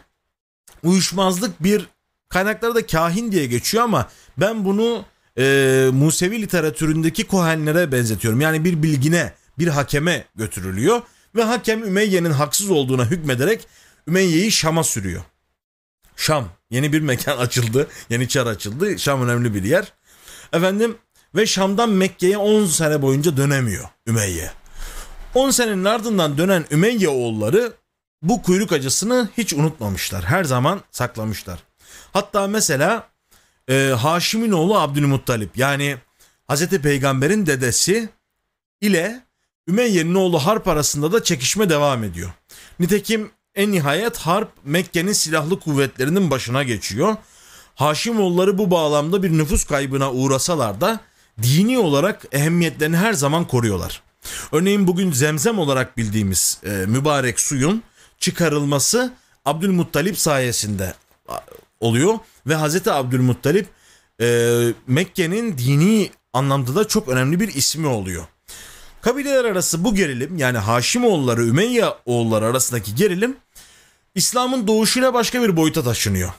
uyuşmazlık 0.82 1.62
bir 1.62 1.86
kaynaklarda 2.28 2.86
kahin 2.86 3.32
diye 3.32 3.46
geçiyor 3.46 3.84
ama 3.84 4.08
ben 4.36 4.64
bunu 4.64 5.04
e, 5.38 5.88
Musevi 5.92 6.42
literatüründeki 6.42 7.24
kohenlere 7.24 7.92
benzetiyorum. 7.92 8.40
Yani 8.40 8.64
bir 8.64 8.82
bilgine, 8.82 9.32
bir 9.58 9.68
hakeme 9.68 10.24
götürülüyor 10.34 11.02
Ve 11.36 11.42
hakem 11.42 11.84
Ümeyye'nin 11.84 12.30
haksız 12.30 12.70
olduğuna 12.70 13.06
hükmederek 13.10 13.66
Ümeyye'yi 14.08 14.52
Şam'a 14.52 14.84
sürüyor. 14.84 15.22
Şam 16.16 16.48
yeni 16.70 16.92
bir 16.92 17.00
mekan 17.00 17.38
açıldı. 17.38 17.88
yeni 18.10 18.28
çar 18.28 18.46
açıldı. 18.46 18.98
Şam 18.98 19.22
önemli 19.22 19.54
bir 19.54 19.64
yer. 19.64 19.92
Efendim 20.52 20.96
ve 21.34 21.46
Şam'dan 21.46 21.90
Mekke'ye 21.90 22.38
10 22.38 22.66
sene 22.66 23.02
boyunca 23.02 23.36
dönemiyor 23.36 23.88
Ümeyye. 24.06 24.50
10 25.34 25.50
senenin 25.50 25.84
ardından 25.84 26.38
dönen 26.38 26.64
Ümeyye 26.70 27.08
oğulları 27.08 27.72
bu 28.22 28.42
kuyruk 28.42 28.72
acısını 28.72 29.28
hiç 29.36 29.52
unutmamışlar. 29.52 30.24
Her 30.24 30.44
zaman 30.44 30.80
saklamışlar. 30.90 31.58
Hatta 32.12 32.46
mesela 32.46 33.08
e, 33.68 33.94
Haşim'in 33.98 34.52
oğlu 34.52 34.78
Abdülmuttalip 34.78 35.58
yani 35.58 35.96
Hazreti 36.46 36.82
Peygamber'in 36.82 37.46
dedesi 37.46 38.08
ile 38.80 39.20
Ümeyye'nin 39.68 40.14
oğlu 40.14 40.38
Harp 40.38 40.68
arasında 40.68 41.12
da 41.12 41.22
çekişme 41.24 41.70
devam 41.70 42.04
ediyor. 42.04 42.30
Nitekim 42.80 43.30
en 43.54 43.72
nihayet 43.72 44.18
Harp 44.18 44.50
Mekke'nin 44.64 45.12
silahlı 45.12 45.60
kuvvetlerinin 45.60 46.30
başına 46.30 46.62
geçiyor. 46.62 47.16
Haşimoğulları 47.74 48.58
bu 48.58 48.70
bağlamda 48.70 49.22
bir 49.22 49.30
nüfus 49.30 49.64
kaybına 49.64 50.12
uğrasalar 50.12 50.80
da 50.80 51.00
dini 51.42 51.78
olarak 51.78 52.24
ehemmiyetlerini 52.32 52.96
her 52.96 53.12
zaman 53.12 53.46
koruyorlar. 53.46 54.02
Örneğin 54.52 54.86
bugün 54.86 55.12
zemzem 55.12 55.58
olarak 55.58 55.96
bildiğimiz 55.96 56.58
e, 56.64 56.68
mübarek 56.68 57.40
suyun 57.40 57.82
çıkarılması 58.22 59.12
Abdülmuttalip 59.44 60.18
sayesinde 60.18 60.94
oluyor 61.80 62.18
ve 62.46 62.54
Hazreti 62.54 62.92
Abdülmuttalip 62.92 63.66
e, 64.20 64.68
Mekke'nin 64.86 65.58
dini 65.58 66.10
anlamda 66.32 66.74
da 66.74 66.88
çok 66.88 67.08
önemli 67.08 67.40
bir 67.40 67.54
ismi 67.54 67.86
oluyor. 67.86 68.24
Kabileler 69.00 69.44
arası 69.44 69.84
bu 69.84 69.94
gerilim 69.94 70.38
yani 70.38 70.58
Haşimoğulları 70.58 71.44
Ümeyye 71.46 71.84
oğulları 72.06 72.46
arasındaki 72.46 72.94
gerilim 72.94 73.36
İslam'ın 74.14 74.66
doğuşuyla 74.66 75.14
başka 75.14 75.42
bir 75.42 75.56
boyuta 75.56 75.84
taşınıyor. 75.84 76.32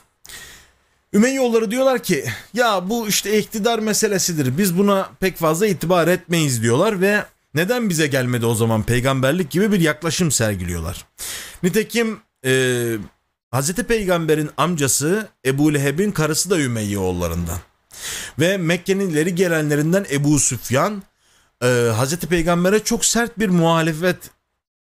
Ümeyyoğulları 1.12 1.70
diyorlar 1.70 2.02
ki 2.02 2.24
ya 2.54 2.90
bu 2.90 3.08
işte 3.08 3.38
iktidar 3.38 3.78
meselesidir 3.78 4.58
biz 4.58 4.78
buna 4.78 5.10
pek 5.20 5.36
fazla 5.36 5.66
itibar 5.66 6.08
etmeyiz 6.08 6.62
diyorlar 6.62 7.00
ve 7.00 7.24
neden 7.54 7.88
bize 7.88 8.06
gelmedi 8.06 8.46
o 8.46 8.54
zaman 8.54 8.82
peygamberlik 8.82 9.50
gibi 9.50 9.72
bir 9.72 9.80
yaklaşım 9.80 10.30
sergiliyorlar. 10.30 11.04
Nitekim 11.64 12.20
e, 12.44 12.52
Hz. 13.54 13.72
Peygamber'in 13.72 14.50
amcası 14.56 15.28
Ebu 15.46 15.74
Leheb'in 15.74 16.10
karısı 16.10 16.50
da 16.50 16.60
Ümeyye 16.60 16.98
oğullarından. 16.98 17.58
Ve 18.38 18.56
Mekke'nin 18.56 19.10
ileri 19.10 19.34
gelenlerinden 19.34 20.06
Ebu 20.10 20.38
Süfyan 20.38 21.02
e, 21.62 21.66
Hz. 21.66 22.16
Peygamber'e 22.16 22.84
çok 22.84 23.04
sert 23.04 23.38
bir 23.38 23.48
muhalefet 23.48 24.16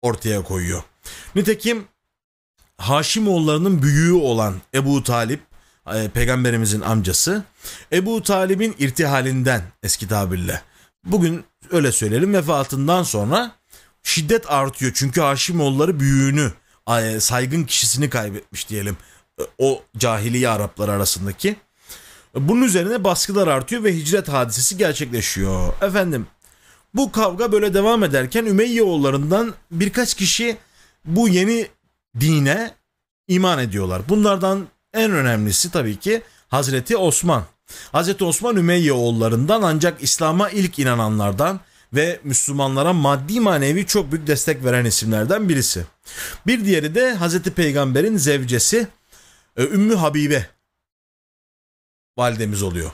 ortaya 0.02 0.44
koyuyor. 0.44 0.84
Nitekim 1.36 1.84
Haşimoğullarının 2.78 3.82
büyüğü 3.82 4.14
olan 4.14 4.62
Ebu 4.74 5.04
Talip 5.04 5.42
e, 5.94 6.10
peygamberimizin 6.10 6.82
amcası 6.82 7.44
Ebu 7.94 8.24
Talib'in 8.24 8.76
irtihalinden 8.80 9.64
eski 9.84 10.08
tabirle 10.08 10.62
bugün 11.04 11.44
öyle 11.72 11.92
söyleyelim 11.92 12.34
vefatından 12.34 13.04
sonra 13.04 13.52
şiddet 14.04 14.52
artıyor 14.52 14.92
çünkü 14.96 15.22
Haşimoğulları 15.22 16.00
büyüğünü 16.00 16.52
saygın 17.20 17.64
kişisini 17.64 18.10
kaybetmiş 18.10 18.70
diyelim 18.70 18.98
e, 19.40 19.44
o 19.58 19.84
cahiliye 19.98 20.50
Araplar 20.50 20.90
arasındaki. 20.90 21.56
Bunun 22.36 22.62
üzerine 22.62 23.04
baskılar 23.04 23.48
artıyor 23.48 23.84
ve 23.84 23.96
hicret 23.96 24.30
hadisesi 24.30 24.78
gerçekleşiyor. 24.78 25.74
Efendim 25.82 26.28
bu 26.94 27.12
kavga 27.12 27.52
böyle 27.52 27.74
devam 27.74 28.04
ederken 28.04 28.46
Ümeyye 28.46 28.84
oğullarından 28.84 29.54
birkaç 29.72 30.14
kişi 30.14 30.58
bu 31.06 31.30
yeni 31.30 31.68
dine 32.20 32.72
iman 33.28 33.60
ediyorlar. 33.60 34.02
Bunlardan 34.10 34.68
en 34.94 35.12
önemlisi 35.12 35.72
tabii 35.72 35.96
ki 35.96 36.22
Hazreti 36.48 36.98
Osman. 36.98 37.44
Hazreti 37.92 38.24
Osman 38.24 38.56
Ümeyye 38.56 38.94
oğullarından 38.94 39.62
ancak 39.62 40.04
İslam'a 40.04 40.50
ilk 40.50 40.80
inananlardan 40.80 41.60
ve 41.94 42.20
Müslümanlara 42.24 42.94
maddi 42.94 43.40
manevi 43.40 43.86
çok 43.86 44.12
büyük 44.12 44.28
destek 44.28 44.64
veren 44.64 44.86
isimlerden 44.86 45.50
birisi. 45.50 45.86
Bir 46.48 46.66
diğeri 46.66 46.96
de 46.96 47.14
Hazreti 47.14 47.52
Peygamber'in 47.52 48.18
zevcesi 48.18 48.88
e, 49.58 49.64
Ümmü 49.64 49.96
Habibe 49.96 50.46
validemiz 52.18 52.64
oluyor. 52.64 52.92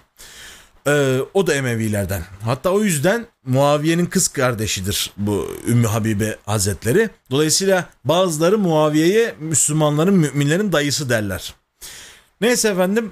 Ee, 0.87 1.19
o 1.33 1.47
da 1.47 1.53
Emevilerden. 1.53 2.23
Hatta 2.43 2.69
o 2.69 2.81
yüzden 2.81 3.27
Muaviye'nin 3.45 4.05
kız 4.05 4.27
kardeşidir 4.27 5.11
bu 5.17 5.47
Ümmü 5.67 5.87
Habibe 5.87 6.37
Hazretleri. 6.45 7.09
Dolayısıyla 7.31 7.89
bazıları 8.05 8.57
Muaviye'ye 8.57 9.35
Müslümanların, 9.39 10.13
müminlerin 10.13 10.71
dayısı 10.71 11.09
derler. 11.09 11.53
Neyse 12.41 12.69
efendim 12.69 13.11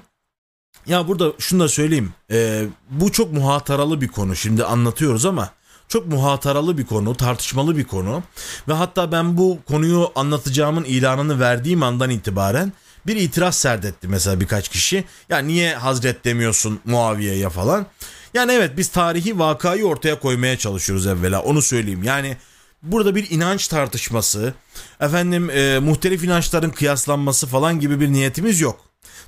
ya 0.86 1.08
burada 1.08 1.32
şunu 1.38 1.62
da 1.62 1.68
söyleyeyim. 1.68 2.12
Ee, 2.30 2.66
bu 2.90 3.12
çok 3.12 3.32
muhataralı 3.32 4.00
bir 4.00 4.08
konu. 4.08 4.36
Şimdi 4.36 4.64
anlatıyoruz 4.64 5.26
ama 5.26 5.50
çok 5.88 6.06
muhataralı 6.06 6.78
bir 6.78 6.86
konu, 6.86 7.16
tartışmalı 7.16 7.76
bir 7.76 7.84
konu. 7.84 8.22
Ve 8.68 8.72
hatta 8.72 9.12
ben 9.12 9.36
bu 9.36 9.58
konuyu 9.68 10.10
anlatacağımın 10.14 10.84
ilanını 10.84 11.40
verdiğim 11.40 11.82
andan 11.82 12.10
itibaren 12.10 12.72
bir 13.06 13.16
itiraz 13.16 13.56
serdetti 13.56 14.08
mesela 14.08 14.40
birkaç 14.40 14.68
kişi. 14.68 15.04
Ya 15.28 15.38
niye 15.38 15.74
Hazret 15.74 16.24
demiyorsun 16.24 16.80
Muaviye'ye 16.84 17.50
falan. 17.50 17.86
Yani 18.34 18.52
evet 18.52 18.70
biz 18.76 18.88
tarihi 18.88 19.38
vakayı 19.38 19.86
ortaya 19.86 20.20
koymaya 20.20 20.58
çalışıyoruz 20.58 21.06
evvela 21.06 21.42
onu 21.42 21.62
söyleyeyim. 21.62 22.02
Yani 22.02 22.36
burada 22.82 23.14
bir 23.14 23.30
inanç 23.30 23.68
tartışması, 23.68 24.54
efendim 25.00 25.50
e, 25.50 25.78
muhtelif 25.78 26.24
inançların 26.24 26.70
kıyaslanması 26.70 27.46
falan 27.46 27.80
gibi 27.80 28.00
bir 28.00 28.12
niyetimiz 28.12 28.60
yok. 28.60 28.80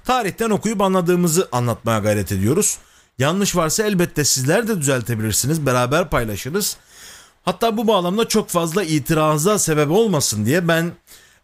Tarihten 0.04 0.50
okuyup 0.50 0.80
anladığımızı 0.80 1.48
anlatmaya 1.52 1.98
gayret 1.98 2.32
ediyoruz. 2.32 2.78
Yanlış 3.18 3.56
varsa 3.56 3.82
elbette 3.84 4.24
sizler 4.24 4.68
de 4.68 4.80
düzeltebilirsiniz. 4.80 5.66
Beraber 5.66 6.10
paylaşırız. 6.10 6.76
Hatta 7.44 7.76
bu 7.76 7.86
bağlamda 7.86 8.28
çok 8.28 8.48
fazla 8.48 8.84
itiraza 8.84 9.58
sebep 9.58 9.90
olmasın 9.90 10.46
diye 10.46 10.68
ben 10.68 10.92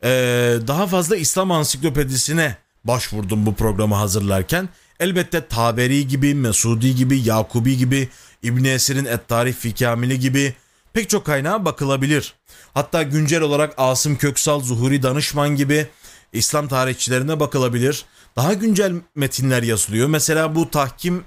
ee, 0.05 0.59
daha 0.67 0.87
fazla 0.87 1.17
İslam 1.17 1.51
ansiklopedisine 1.51 2.57
başvurdum 2.85 3.47
bu 3.47 3.55
programı 3.55 3.95
hazırlarken. 3.95 4.69
Elbette 5.01 5.47
Taberi 5.47 6.09
gibi, 6.09 6.35
Mesudi 6.35 6.95
gibi, 6.95 7.21
Yakubi 7.21 7.77
gibi, 7.77 8.09
İbn 8.43 8.65
Esir'in 8.65 9.05
Et-Tarih 9.05 9.55
Fikamili 9.55 10.21
gibi 10.21 10.55
pek 10.93 11.11
çok 11.11 11.27
kaynağa 11.27 11.65
bakılabilir. 11.65 12.35
Hatta 12.75 13.03
güncel 13.03 13.43
olarak 13.43 13.75
Asım 13.77 14.17
Köksal, 14.17 14.61
Zuhuri 14.61 15.03
Danışman 15.03 15.57
gibi 15.57 15.87
İslam 16.33 16.69
tarihçilerine 16.69 17.41
bakılabilir. 17.41 18.05
Daha 18.37 18.53
güncel 18.53 18.93
metinler 19.15 19.63
yazılıyor. 19.63 20.09
Mesela 20.09 20.55
bu 20.55 20.71
tahkim 20.71 21.25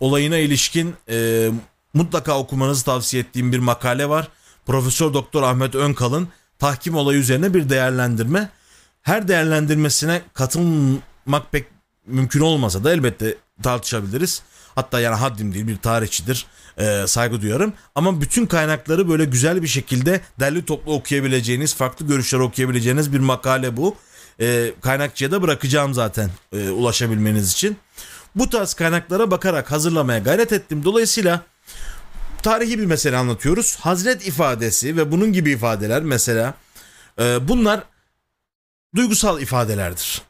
olayına 0.00 0.38
ilişkin 0.38 0.94
e, 1.08 1.48
mutlaka 1.94 2.38
okumanızı 2.38 2.84
tavsiye 2.84 3.22
ettiğim 3.22 3.52
bir 3.52 3.58
makale 3.58 4.08
var. 4.08 4.28
Profesör 4.66 5.14
Doktor 5.14 5.42
Ahmet 5.42 5.74
Önkal'ın 5.74 6.28
tahkim 6.58 6.94
olayı 6.94 7.18
üzerine 7.18 7.54
bir 7.54 7.68
değerlendirme. 7.68 8.50
Her 9.02 9.28
değerlendirmesine 9.28 10.22
katılmak 10.34 11.52
pek 11.52 11.66
mümkün 12.06 12.40
olmasa 12.40 12.84
da 12.84 12.92
elbette 12.92 13.36
tartışabiliriz. 13.62 14.42
Hatta 14.74 15.00
yani 15.00 15.14
haddim 15.14 15.54
değil 15.54 15.66
bir 15.66 15.76
tarihçidir 15.76 16.46
e, 16.78 17.04
saygı 17.06 17.42
duyarım. 17.42 17.72
Ama 17.94 18.20
bütün 18.20 18.46
kaynakları 18.46 19.08
böyle 19.08 19.24
güzel 19.24 19.62
bir 19.62 19.68
şekilde 19.68 20.20
derli 20.40 20.64
toplu 20.64 20.92
okuyabileceğiniz, 20.92 21.74
farklı 21.74 22.06
görüşler 22.06 22.38
okuyabileceğiniz 22.38 23.12
bir 23.12 23.20
makale 23.20 23.76
bu. 23.76 23.96
E, 24.40 24.72
kaynakçıya 24.80 25.30
da 25.30 25.42
bırakacağım 25.42 25.94
zaten 25.94 26.30
e, 26.52 26.70
ulaşabilmeniz 26.70 27.52
için. 27.52 27.76
Bu 28.34 28.50
tarz 28.50 28.74
kaynaklara 28.74 29.30
bakarak 29.30 29.70
hazırlamaya 29.70 30.18
gayret 30.18 30.52
ettim. 30.52 30.84
Dolayısıyla 30.84 31.42
tarihi 32.42 32.78
bir 32.78 32.86
mesele 32.86 33.16
anlatıyoruz. 33.16 33.76
Hazret 33.76 34.26
ifadesi 34.26 34.96
ve 34.96 35.12
bunun 35.12 35.32
gibi 35.32 35.50
ifadeler 35.50 36.02
mesela 36.02 36.54
e, 37.20 37.48
bunlar 37.48 37.82
duygusal 38.96 39.40
ifadelerdir. 39.40 40.22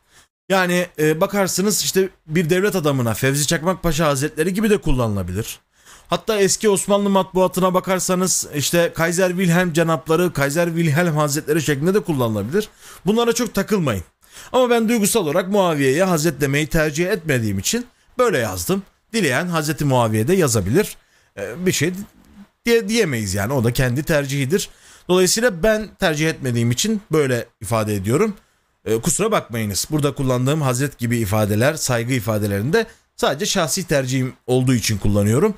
Yani 0.49 0.87
e, 0.99 1.21
bakarsınız 1.21 1.83
işte 1.83 2.09
bir 2.27 2.51
devlet 2.51 2.77
adamına 2.77 3.15
Fevzi 3.15 3.47
Çakmak 3.47 3.83
Paşa 3.83 4.07
Hazretleri 4.07 4.55
gibi 4.55 4.71
de 4.71 4.79
kullanılabilir. 4.79 5.61
Hatta 6.09 6.37
eski 6.37 6.71
Osmanlı 6.71 7.11
matbuatına 7.11 7.75
bakarsanız 7.75 8.47
işte 8.55 8.93
Kaiser 8.95 9.29
Wilhelm 9.29 9.73
Canapları, 9.73 10.33
Kaiser 10.33 10.67
Wilhelm 10.67 11.17
Hazretleri 11.17 11.63
şeklinde 11.63 11.95
de 11.95 12.01
kullanılabilir. 12.01 12.69
Bunlara 13.07 13.33
çok 13.33 13.55
takılmayın. 13.55 14.05
Ama 14.53 14.71
ben 14.71 14.89
duygusal 14.89 15.21
olarak 15.21 15.49
Muaviye'ye 15.49 16.05
Hazret 16.05 16.41
demeyi 16.41 16.67
tercih 16.67 17.07
etmediğim 17.07 17.59
için 17.59 17.87
böyle 18.19 18.39
yazdım. 18.39 18.83
Dileyen 19.13 19.47
Hazreti 19.47 19.85
Muaviye'de 19.85 20.35
yazabilir. 20.35 20.97
Ee, 21.39 21.67
bir 21.67 21.73
şey 21.73 21.93
diye, 22.65 22.89
diyemeyiz 22.89 23.35
yani 23.35 23.53
o 23.53 23.65
da 23.65 23.73
kendi 23.73 24.03
tercihidir. 24.03 24.69
Dolayısıyla 25.09 25.63
ben 25.63 25.89
tercih 25.99 26.31
etmediğim 26.31 26.71
için 26.71 27.03
böyle 27.13 27.47
ifade 27.61 27.95
ediyorum. 27.95 28.37
E, 28.85 29.01
kusura 29.01 29.33
bakmayınız. 29.33 29.87
Burada 29.91 30.15
kullandığım 30.15 30.63
Hazret 30.63 30.99
gibi 30.99 31.19
ifadeler, 31.19 31.75
saygı 31.75 32.13
ifadelerinde 32.13 32.87
sadece 33.17 33.47
şahsi 33.47 33.87
tercihim 33.87 34.33
olduğu 34.47 34.75
için 34.75 34.99
kullanıyorum. 34.99 35.55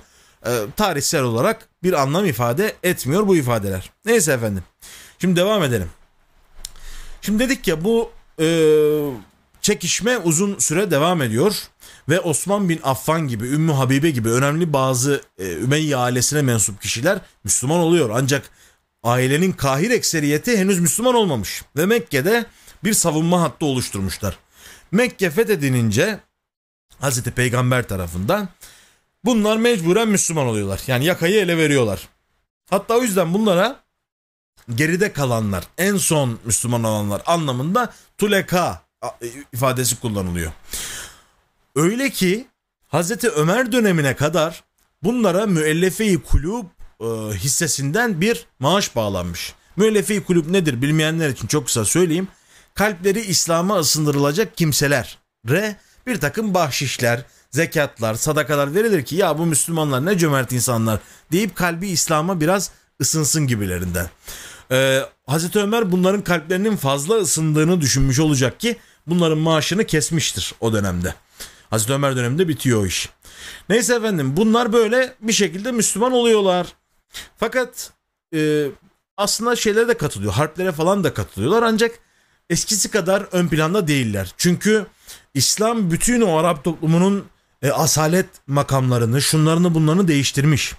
E, 0.46 0.50
tarihsel 0.76 1.22
olarak 1.22 1.68
bir 1.82 1.92
anlam 1.92 2.26
ifade 2.26 2.76
etmiyor 2.82 3.26
bu 3.26 3.36
ifadeler. 3.36 3.90
Neyse 4.04 4.32
efendim. 4.32 4.64
Şimdi 5.18 5.40
devam 5.40 5.62
edelim. 5.62 5.90
Şimdi 7.22 7.38
dedik 7.38 7.68
ya 7.68 7.84
bu 7.84 8.10
çekişme 9.62 10.18
uzun 10.18 10.58
süre 10.58 10.90
devam 10.90 11.22
ediyor 11.22 11.62
ve 12.08 12.20
Osman 12.20 12.68
bin 12.68 12.80
Affan 12.82 13.28
gibi, 13.28 13.46
Ümmü 13.46 13.72
Habibe 13.72 14.10
gibi 14.10 14.28
önemli 14.28 14.72
bazı 14.72 15.22
e, 15.38 15.52
Ümeyye 15.52 15.96
ailesine 15.96 16.42
mensup 16.42 16.82
kişiler 16.82 17.18
Müslüman 17.44 17.78
oluyor. 17.78 18.10
Ancak 18.14 18.50
ailenin 19.02 19.52
kahir 19.52 19.90
ekseriyeti 19.90 20.58
henüz 20.58 20.80
Müslüman 20.80 21.14
olmamış 21.14 21.62
ve 21.76 21.86
Mekke'de 21.86 22.46
bir 22.84 22.94
savunma 22.94 23.42
hattı 23.42 23.66
oluşturmuşlar. 23.66 24.38
Mekke 24.92 25.30
fethedilince 25.30 26.20
Hazreti 26.98 27.30
Peygamber 27.30 27.88
tarafından 27.88 28.48
bunlar 29.24 29.56
mecburen 29.56 30.08
Müslüman 30.08 30.46
oluyorlar. 30.46 30.80
Yani 30.86 31.04
yakayı 31.04 31.40
ele 31.40 31.58
veriyorlar. 31.58 32.08
Hatta 32.70 32.96
o 32.96 33.02
yüzden 33.02 33.34
bunlara 33.34 33.82
geride 34.74 35.12
kalanlar, 35.12 35.64
en 35.78 35.96
son 35.96 36.38
Müslüman 36.44 36.84
olanlar 36.84 37.22
anlamında 37.26 37.92
tuleka 38.18 38.82
ifadesi 39.52 40.00
kullanılıyor. 40.00 40.52
Öyle 41.76 42.10
ki 42.10 42.46
Hazreti 42.88 43.28
Ömer 43.28 43.72
dönemine 43.72 44.16
kadar 44.16 44.64
bunlara 45.02 45.46
müellefe-i 45.46 46.22
kulüp 46.22 46.66
e, 47.00 47.04
hissesinden 47.34 48.20
bir 48.20 48.46
maaş 48.58 48.96
bağlanmış. 48.96 49.54
Müellefe-i 49.76 50.24
kulüp 50.24 50.46
nedir 50.46 50.82
bilmeyenler 50.82 51.28
için 51.28 51.46
çok 51.46 51.66
kısa 51.66 51.84
söyleyeyim. 51.84 52.28
Kalpleri 52.74 53.20
İslam'a 53.20 53.78
ısındırılacak 53.78 54.56
kimseler 54.56 55.18
re 55.48 55.76
bir 56.06 56.20
takım 56.20 56.54
bahşişler, 56.54 57.24
zekatlar, 57.50 58.14
sadakalar 58.14 58.74
verilir 58.74 59.04
ki 59.04 59.16
ya 59.16 59.38
bu 59.38 59.46
Müslümanlar 59.46 60.06
ne 60.06 60.18
cömert 60.18 60.52
insanlar 60.52 61.00
deyip 61.32 61.56
kalbi 61.56 61.88
İslam'a 61.88 62.40
biraz 62.40 62.70
ısınsın 63.00 63.46
gibilerinden. 63.46 64.10
Ee, 64.70 65.00
Hazreti 65.26 65.58
Ömer 65.58 65.92
bunların 65.92 66.24
kalplerinin 66.24 66.76
fazla 66.76 67.14
ısındığını 67.14 67.80
düşünmüş 67.80 68.18
olacak 68.20 68.60
ki 68.60 68.76
bunların 69.06 69.38
maaşını 69.38 69.84
kesmiştir 69.84 70.54
o 70.60 70.72
dönemde. 70.72 71.14
Hazreti 71.70 71.92
Ömer 71.92 72.16
döneminde 72.16 72.48
bitiyor 72.48 72.82
o 72.82 72.86
iş. 72.86 73.08
Neyse 73.68 73.94
efendim 73.94 74.36
bunlar 74.36 74.72
böyle 74.72 75.14
bir 75.20 75.32
şekilde 75.32 75.72
Müslüman 75.72 76.12
oluyorlar. 76.12 76.66
Fakat 77.36 77.92
e, 78.34 78.66
aslında 79.16 79.56
şeylere 79.56 79.88
de 79.88 79.96
katılıyor. 79.96 80.32
Harplere 80.32 80.72
falan 80.72 81.04
da 81.04 81.14
katılıyorlar 81.14 81.62
ancak 81.62 81.98
eskisi 82.50 82.90
kadar 82.90 83.26
ön 83.32 83.48
planda 83.48 83.88
değiller. 83.88 84.34
Çünkü 84.36 84.86
İslam 85.34 85.90
bütün 85.90 86.20
o 86.20 86.36
Arap 86.36 86.64
toplumunun 86.64 87.24
e, 87.62 87.70
asalet 87.70 88.26
makamlarını, 88.46 89.22
şunlarını 89.22 89.74
bunlarını 89.74 90.08
değiştirmiş. 90.08 90.74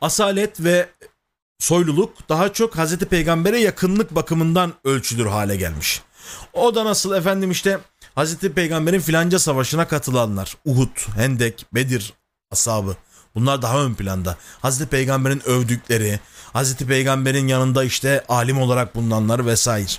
Asalet 0.00 0.60
ve 0.60 0.88
soyluluk 1.58 2.28
daha 2.28 2.52
çok 2.52 2.78
Hazreti 2.78 3.06
Peygamber'e 3.06 3.58
yakınlık 3.60 4.14
bakımından 4.14 4.72
ölçülür 4.84 5.26
hale 5.26 5.56
gelmiş. 5.56 6.02
O 6.52 6.74
da 6.74 6.84
nasıl 6.84 7.14
efendim 7.14 7.50
işte 7.50 7.78
Hazreti 8.14 8.52
Peygamber'in 8.52 9.00
filanca 9.00 9.38
savaşına 9.38 9.88
katılanlar, 9.88 10.56
Uhud, 10.64 11.16
Hendek, 11.16 11.66
Bedir 11.74 12.12
ashabı 12.50 12.96
bunlar 13.34 13.62
daha 13.62 13.84
ön 13.84 13.94
planda. 13.94 14.36
Hazreti 14.62 14.90
Peygamber'in 14.90 15.48
övdükleri, 15.48 16.20
Hazreti 16.52 16.86
Peygamber'in 16.86 17.48
yanında 17.48 17.84
işte 17.84 18.24
alim 18.28 18.60
olarak 18.60 18.94
bulunanlar 18.94 19.46
vesaire. 19.46 19.92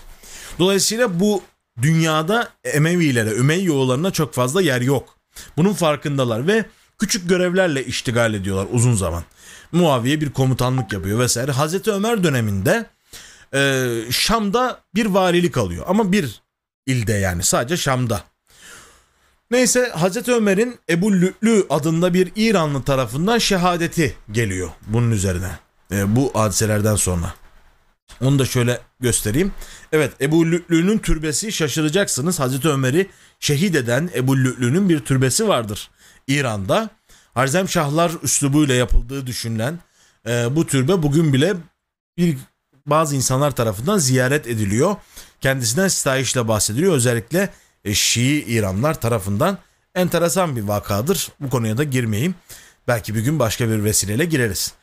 Dolayısıyla 0.59 1.19
bu 1.19 1.43
dünyada 1.81 2.49
Emevilere, 2.63 3.29
Ümeyyoğullarına 3.29 4.11
çok 4.11 4.33
fazla 4.33 4.61
yer 4.61 4.81
yok. 4.81 5.17
Bunun 5.57 5.73
farkındalar 5.73 6.47
ve 6.47 6.65
küçük 6.97 7.29
görevlerle 7.29 7.85
iştigal 7.85 8.33
ediyorlar 8.33 8.67
uzun 8.71 8.95
zaman. 8.95 9.23
Muaviye 9.71 10.21
bir 10.21 10.29
komutanlık 10.29 10.93
yapıyor 10.93 11.19
vesaire. 11.19 11.51
Hazreti 11.51 11.91
Ömer 11.91 12.23
döneminde 12.23 12.85
e, 13.53 13.89
Şam'da 14.09 14.81
bir 14.95 15.05
valilik 15.05 15.57
alıyor 15.57 15.85
ama 15.87 16.11
bir 16.11 16.41
ilde 16.85 17.13
yani 17.13 17.43
sadece 17.43 17.77
Şam'da. 17.77 18.23
Neyse 19.51 19.91
Hazreti 19.95 20.33
Ömer'in 20.33 20.79
Ebu 20.89 21.13
Lü'lü 21.13 21.65
adında 21.69 22.13
bir 22.13 22.31
İranlı 22.35 22.83
tarafından 22.83 23.37
şehadeti 23.37 24.15
geliyor 24.31 24.69
bunun 24.87 25.11
üzerine. 25.11 25.59
E, 25.91 26.15
bu 26.15 26.31
hadiselerden 26.33 26.95
sonra. 26.95 27.33
Onu 28.21 28.39
da 28.39 28.45
şöyle 28.45 28.81
göstereyim. 28.99 29.51
Evet 29.91 30.11
Ebu 30.21 30.45
Lü'lü'nün 30.45 30.97
türbesi 30.97 31.51
şaşıracaksınız. 31.51 32.39
Hazreti 32.39 32.69
Ömer'i 32.69 33.09
şehit 33.39 33.75
eden 33.75 34.09
Ebu 34.15 34.37
Lü'lü'nün 34.37 34.89
bir 34.89 34.99
türbesi 34.99 35.47
vardır 35.47 35.89
İran'da. 36.27 36.89
Harzem 37.33 37.69
Şahlar 37.69 38.11
üslubuyla 38.23 38.75
yapıldığı 38.75 39.27
düşünülen 39.27 39.79
e, 40.27 40.55
bu 40.55 40.67
türbe 40.67 41.03
bugün 41.03 41.33
bile 41.33 41.53
bir 42.17 42.37
bazı 42.85 43.15
insanlar 43.15 43.51
tarafından 43.51 43.97
ziyaret 43.97 44.47
ediliyor. 44.47 44.95
Kendisinden 45.41 45.87
sitayişle 45.87 46.47
bahsediliyor. 46.47 46.93
Özellikle 46.93 47.49
e, 47.85 47.93
Şii 47.93 48.43
İranlar 48.43 49.01
tarafından 49.01 49.57
enteresan 49.95 50.55
bir 50.55 50.61
vakadır. 50.61 51.29
Bu 51.39 51.49
konuya 51.49 51.77
da 51.77 51.83
girmeyeyim. 51.83 52.35
Belki 52.87 53.15
bir 53.15 53.19
gün 53.19 53.39
başka 53.39 53.69
bir 53.69 53.83
vesileyle 53.83 54.25
gireriz. 54.25 54.73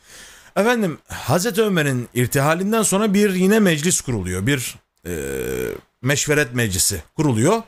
Efendim 0.57 0.99
Hazreti 1.09 1.63
Ömer'in 1.63 2.09
irtihalinden 2.15 2.83
sonra 2.83 3.15
bir 3.15 3.35
yine 3.35 3.61
meclis 3.61 4.01
kuruluyor. 4.01 4.47
Bir 4.47 4.75
e, 5.07 5.13
meşveret 6.03 6.55
meclisi 6.55 7.03
kuruluyor. 7.17 7.63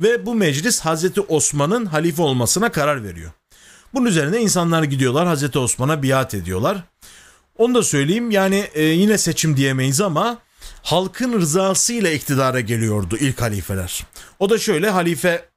Ve 0.00 0.26
bu 0.26 0.34
meclis 0.34 0.80
Hazreti 0.80 1.20
Osman'ın 1.20 1.86
halife 1.86 2.22
olmasına 2.22 2.72
karar 2.72 3.04
veriyor. 3.04 3.30
Bunun 3.94 4.06
üzerine 4.06 4.40
insanlar 4.40 4.82
gidiyorlar 4.82 5.26
Hazreti 5.26 5.58
Osman'a 5.58 6.02
biat 6.02 6.34
ediyorlar. 6.34 6.84
Onu 7.58 7.74
da 7.74 7.82
söyleyeyim 7.82 8.30
yani 8.30 8.68
e, 8.74 8.82
yine 8.82 9.18
seçim 9.18 9.56
diyemeyiz 9.56 10.00
ama 10.00 10.38
halkın 10.82 11.32
rızasıyla 11.40 12.10
iktidara 12.10 12.60
geliyordu 12.60 13.16
ilk 13.20 13.40
halifeler. 13.42 14.06
O 14.38 14.50
da 14.50 14.58
şöyle 14.58 14.90
halife 14.90 15.48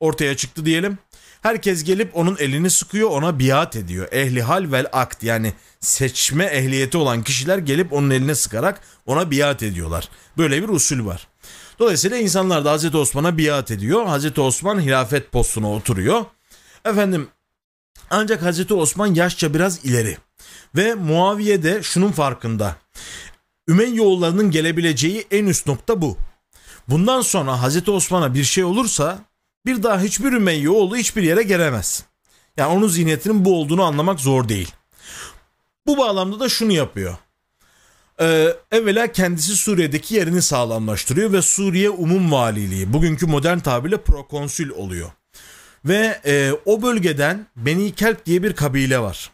ortaya 0.00 0.36
çıktı 0.36 0.66
diyelim. 0.66 0.98
Herkes 1.42 1.84
gelip 1.84 2.16
onun 2.16 2.36
elini 2.36 2.70
sıkıyor 2.70 3.10
ona 3.10 3.38
biat 3.38 3.76
ediyor. 3.76 4.08
Ehli 4.12 4.42
hal 4.42 4.72
vel 4.72 4.86
akt 4.92 5.22
yani 5.22 5.52
seçme 5.80 6.44
ehliyeti 6.44 6.98
olan 6.98 7.22
kişiler 7.22 7.58
gelip 7.58 7.92
onun 7.92 8.10
eline 8.10 8.34
sıkarak 8.34 8.80
ona 9.06 9.30
biat 9.30 9.62
ediyorlar. 9.62 10.08
Böyle 10.38 10.62
bir 10.62 10.68
usul 10.68 11.06
var. 11.06 11.28
Dolayısıyla 11.78 12.16
insanlar 12.16 12.64
da 12.64 12.72
Hazreti 12.72 12.96
Osman'a 12.96 13.38
biat 13.38 13.70
ediyor. 13.70 14.06
Hazreti 14.06 14.40
Osman 14.40 14.80
hilafet 14.80 15.32
postuna 15.32 15.72
oturuyor. 15.72 16.24
Efendim 16.84 17.28
ancak 18.10 18.42
Hazreti 18.42 18.74
Osman 18.74 19.14
yaşça 19.14 19.54
biraz 19.54 19.84
ileri. 19.84 20.18
Ve 20.76 20.94
Muaviye 20.94 21.62
de 21.62 21.82
şunun 21.82 22.12
farkında. 22.12 22.76
Ümeyyoğullarının 23.68 24.50
gelebileceği 24.50 25.26
en 25.30 25.46
üst 25.46 25.66
nokta 25.66 26.02
bu. 26.02 26.16
Bundan 26.88 27.20
sonra 27.20 27.62
Hazreti 27.62 27.90
Osman'a 27.90 28.34
bir 28.34 28.44
şey 28.44 28.64
olursa 28.64 29.18
bir 29.66 29.82
daha 29.82 30.00
hiçbir 30.00 30.32
Ümeyyoğlu 30.32 30.96
hiçbir 30.96 31.22
yere 31.22 31.42
gelemez. 31.42 32.04
Yani 32.56 32.76
onun 32.76 32.88
zihniyetinin 32.88 33.44
bu 33.44 33.60
olduğunu 33.60 33.82
anlamak 33.82 34.20
zor 34.20 34.48
değil. 34.48 34.72
Bu 35.86 35.98
bağlamda 35.98 36.40
da 36.40 36.48
şunu 36.48 36.72
yapıyor. 36.72 37.16
Ee, 38.20 38.56
evvela 38.72 39.12
kendisi 39.12 39.56
Suriye'deki 39.56 40.14
yerini 40.14 40.42
sağlamlaştırıyor 40.42 41.32
ve 41.32 41.42
Suriye 41.42 41.90
Umum 41.90 42.32
Valiliği 42.32 42.92
bugünkü 42.92 43.26
modern 43.26 43.58
tabirle 43.58 43.96
prokonsül 43.96 44.70
oluyor. 44.70 45.10
Ve 45.84 46.20
e, 46.26 46.52
o 46.64 46.82
bölgeden 46.82 47.46
Beni 47.56 47.94
Kelp 47.94 48.26
diye 48.26 48.42
bir 48.42 48.52
kabile 48.52 48.98
var. 48.98 49.30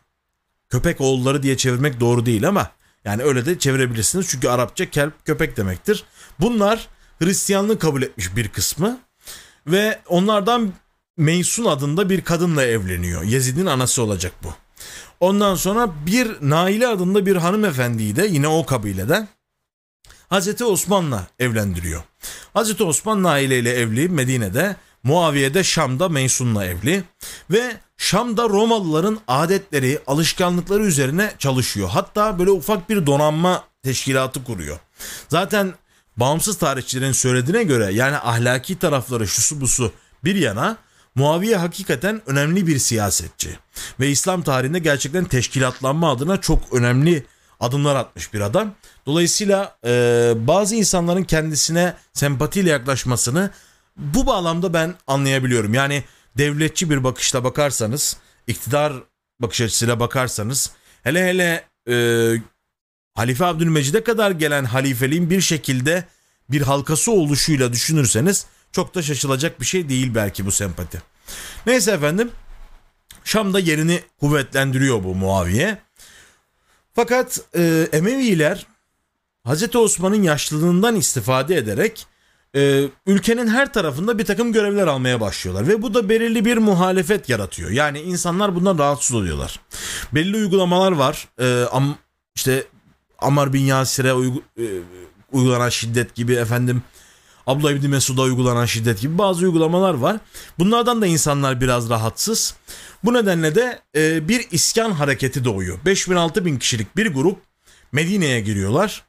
Köpek 0.71 1.01
oğulları 1.01 1.43
diye 1.43 1.57
çevirmek 1.57 2.01
doğru 2.01 2.27
değil 2.27 2.49
ama 2.49 2.71
yani 3.05 3.23
öyle 3.23 3.47
de 3.47 3.59
çevirebilirsiniz. 3.59 4.29
Çünkü 4.29 4.49
Arapça 4.49 4.91
kelp 4.91 5.27
köpek 5.27 5.57
demektir. 5.57 6.05
Bunlar 6.41 6.89
Hristiyanlığı 7.19 7.79
kabul 7.79 8.03
etmiş 8.03 8.37
bir 8.37 8.49
kısmı 8.49 9.01
ve 9.67 10.01
onlardan 10.09 10.73
Meysun 11.17 11.65
adında 11.65 12.11
bir 12.11 12.21
kadınla 12.21 12.65
evleniyor. 12.65 13.23
Yezid'in 13.23 13.67
anası 13.67 14.03
olacak 14.03 14.33
bu. 14.43 14.55
Ondan 15.23 15.55
sonra 15.55 16.07
bir 16.07 16.37
Naile 16.41 16.89
adında 16.89 17.27
bir 17.27 17.37
hanımefendiyi 17.37 18.17
de 18.17 18.27
yine 18.27 18.49
o 18.49 18.67
kabileden 18.67 19.29
Hazreti 20.29 20.65
Osman'la 20.65 21.27
evlendiriyor. 21.39 22.03
Hazreti 22.55 22.83
Osman 22.83 23.23
Naile 23.23 23.59
ile 23.59 23.73
evli 23.73 24.09
Medine'de 24.09 24.77
Muaviye 25.03 25.55
de 25.55 25.65
Şam'da 25.65 26.09
Meysun'la 26.09 26.65
evli 26.65 27.05
ve 27.51 27.77
Şam'da 27.97 28.49
Romalıların 28.49 29.19
adetleri, 29.29 29.99
alışkanlıkları 30.07 30.85
üzerine 30.85 31.33
çalışıyor. 31.39 31.89
Hatta 31.89 32.39
böyle 32.39 32.51
ufak 32.51 32.91
bir 32.91 33.07
donanma 33.07 33.65
teşkilatı 33.83 34.45
kuruyor. 34.45 34.79
Zaten 35.29 35.75
bağımsız 36.17 36.59
tarihçilerin 36.59 37.13
söylediğine 37.13 37.63
göre 37.63 37.93
yani 37.93 38.17
ahlaki 38.17 38.79
tarafları 38.79 39.29
şusu 39.29 39.61
busu 39.61 39.93
bir 40.25 40.35
yana 40.35 40.77
Muaviye 41.15 41.57
hakikaten 41.57 42.23
önemli 42.27 42.67
bir 42.67 42.79
siyasetçi. 42.79 43.59
Ve 44.01 44.11
İslam 44.11 44.43
tarihinde 44.43 44.79
gerçekten 44.79 45.25
teşkilatlanma 45.25 46.13
adına 46.13 46.41
çok 46.41 46.73
önemli 46.73 47.27
adımlar 47.61 47.97
atmış 47.97 48.35
bir 48.35 48.41
adam. 48.41 48.75
Dolayısıyla 49.07 49.77
e, 49.85 50.33
bazı 50.37 50.75
insanların 50.75 51.25
kendisine 51.25 51.95
sempatiyle 52.13 52.71
yaklaşmasını 52.71 53.51
bu 53.97 54.27
bağlamda 54.27 54.73
ben 54.73 54.95
anlayabiliyorum. 55.07 55.75
Yani 55.75 56.05
devletçi 56.39 56.91
bir 56.91 57.05
bakışla 57.05 57.45
bakarsanız, 57.45 58.17
iktidar 58.47 58.93
bakış 59.41 59.61
açısıyla 59.61 60.01
bakarsanız, 60.01 60.71
hele 61.03 61.29
hele 61.29 61.65
e, 61.89 61.97
Halife 63.15 63.45
Abdülmecid'e 63.45 64.05
kadar 64.05 64.31
gelen 64.31 64.65
halifeliğin 64.65 65.31
bir 65.31 65.41
şekilde 65.41 66.05
bir 66.51 66.63
halkası 66.63 67.13
oluşuyla 67.13 67.73
düşünürseniz 67.73 68.47
çok 68.73 68.95
da 68.95 69.03
şaşılacak 69.03 69.61
bir 69.61 69.67
şey 69.67 69.89
değil 69.89 70.15
belki 70.15 70.47
bu 70.47 70.53
sempati. 70.53 71.03
Neyse 71.67 71.93
efendim 71.93 72.31
Şam'da 73.25 73.59
yerini 73.59 74.01
kuvvetlendiriyor 74.21 75.05
bu 75.05 75.15
Muaviye. 75.15 75.79
Fakat 76.95 77.41
e, 77.57 77.89
Emeviler 77.93 78.67
Hazreti 79.45 79.79
Osman'ın 79.79 80.23
yaşlılığından 80.23 80.97
istifade 80.97 81.57
ederek 81.57 82.07
e, 82.57 82.85
ülkenin 83.07 83.47
her 83.47 83.73
tarafında 83.73 84.19
bir 84.19 84.25
takım 84.25 84.53
görevler 84.53 84.87
almaya 84.87 85.21
başlıyorlar. 85.21 85.69
Ve 85.69 85.83
bu 85.83 85.95
da 85.95 86.09
belirli 86.09 86.45
bir 86.45 86.57
muhalefet 86.57 87.29
yaratıyor. 87.29 87.71
Yani 87.71 88.01
insanlar 88.01 88.55
bundan 88.55 88.79
rahatsız 88.79 89.17
oluyorlar. 89.17 89.61
Belli 90.13 90.37
uygulamalar 90.37 90.93
var. 90.93 91.29
E, 91.39 91.65
am, 91.73 91.97
işte 92.35 92.65
Ammar 93.19 93.53
bin 93.53 93.63
Yasir'e 93.63 94.15
uygu, 94.15 94.43
e, 94.59 94.65
uygulanan 95.33 95.69
şiddet 95.69 96.15
gibi 96.15 96.35
efendim 96.35 96.83
Abdullah 97.47 97.73
İbni 97.73 97.89
Mesud'a 97.89 98.23
uygulanan 98.23 98.67
şiddet 98.67 99.01
gibi 99.01 99.19
bazı 99.19 99.45
uygulamalar 99.45 99.95
var. 99.95 100.17
Bunlardan 100.59 101.03
da 101.03 101.07
insanlar 101.07 101.61
biraz 101.61 101.91
rahatsız. 101.91 102.55
Bu 103.05 103.15
nedenle 103.15 103.55
de 103.55 103.81
e, 103.97 104.29
bir 104.29 104.47
isyan 104.51 104.91
hareketi 104.91 105.45
doğuyor. 105.45 105.79
5000 105.85 106.45
bin 106.45 106.59
kişilik 106.59 106.97
bir 106.97 107.07
grup 107.07 107.39
Medine'ye 107.93 108.41
giriyorlar 108.41 109.05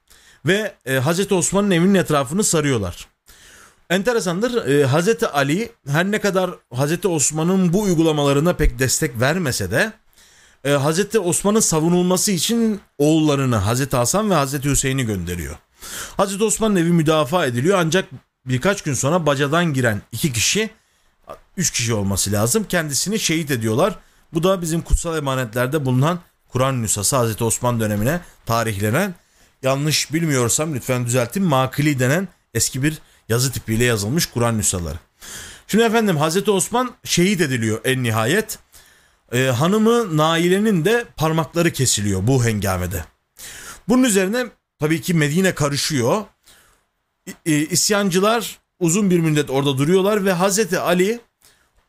ve 0.45 0.75
e, 0.85 0.93
Hazreti 0.93 1.33
Osman'ın 1.33 1.71
evinin 1.71 1.93
etrafını 1.93 2.43
sarıyorlar. 2.43 3.07
Enteresandır 3.89 4.67
e, 4.67 4.85
Hazreti 4.85 5.27
Ali 5.27 5.71
her 5.87 6.11
ne 6.11 6.19
kadar 6.19 6.51
Hazreti 6.73 7.07
Osman'ın 7.07 7.73
bu 7.73 7.81
uygulamalarına 7.81 8.53
pek 8.53 8.79
destek 8.79 9.19
vermese 9.19 9.71
de 9.71 9.93
e, 10.63 10.71
Hazreti 10.71 11.19
Osman'ın 11.19 11.59
savunulması 11.59 12.31
için 12.31 12.81
oğullarını 12.97 13.55
Hazreti 13.55 13.97
Hasan 13.97 14.29
ve 14.29 14.33
Hazreti 14.33 14.69
Hüseyin'i 14.69 15.05
gönderiyor. 15.05 15.55
Hazreti 16.17 16.43
Osman'ın 16.43 16.75
evi 16.75 16.89
müdafaa 16.89 17.45
ediliyor 17.45 17.77
ancak 17.79 18.09
birkaç 18.45 18.81
gün 18.81 18.93
sonra 18.93 19.25
bacadan 19.25 19.73
giren 19.73 20.01
iki 20.11 20.33
kişi, 20.33 20.69
üç 21.57 21.71
kişi 21.71 21.93
olması 21.93 22.31
lazım 22.31 22.65
kendisini 22.69 23.19
şehit 23.19 23.51
ediyorlar. 23.51 23.95
Bu 24.33 24.43
da 24.43 24.61
bizim 24.61 24.81
kutsal 24.81 25.17
emanetlerde 25.17 25.85
bulunan 25.85 26.19
Kur'an 26.49 26.81
nüshası 26.81 27.15
Hazreti 27.15 27.43
Osman 27.43 27.79
dönemine 27.79 28.21
tarihlenen 28.45 29.15
yanlış 29.63 30.13
bilmiyorsam 30.13 30.75
lütfen 30.75 31.05
düzeltin 31.05 31.43
makili 31.43 31.99
denen 31.99 32.27
eski 32.53 32.83
bir 32.83 32.97
yazı 33.29 33.51
tipiyle 33.51 33.83
yazılmış 33.83 34.25
Kur'an 34.25 34.57
nüshaları. 34.57 34.97
Şimdi 35.67 35.83
efendim 35.83 36.17
Hazreti 36.17 36.51
Osman 36.51 36.91
şehit 37.03 37.41
ediliyor 37.41 37.81
en 37.83 38.03
nihayet. 38.03 38.59
Ee, 39.31 39.45
hanımı 39.45 40.17
Naile'nin 40.17 40.85
de 40.85 41.05
parmakları 41.17 41.73
kesiliyor 41.73 42.27
bu 42.27 42.45
hengamede. 42.45 43.05
Bunun 43.87 44.03
üzerine 44.03 44.45
tabii 44.83 45.01
ki 45.01 45.13
Medine 45.13 45.55
karışıyor. 45.55 46.23
E, 47.45 47.51
isyancılar 47.51 48.59
uzun 48.79 49.09
bir 49.09 49.19
müddet 49.19 49.49
orada 49.49 49.77
duruyorlar 49.77 50.25
ve 50.25 50.31
Hazreti 50.31 50.79
Ali 50.79 51.19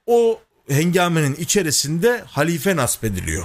o 0.06 0.40
hengamenin 0.68 1.34
içerisinde 1.34 2.24
halife 2.26 2.76
nasbediliyor. 2.76 3.44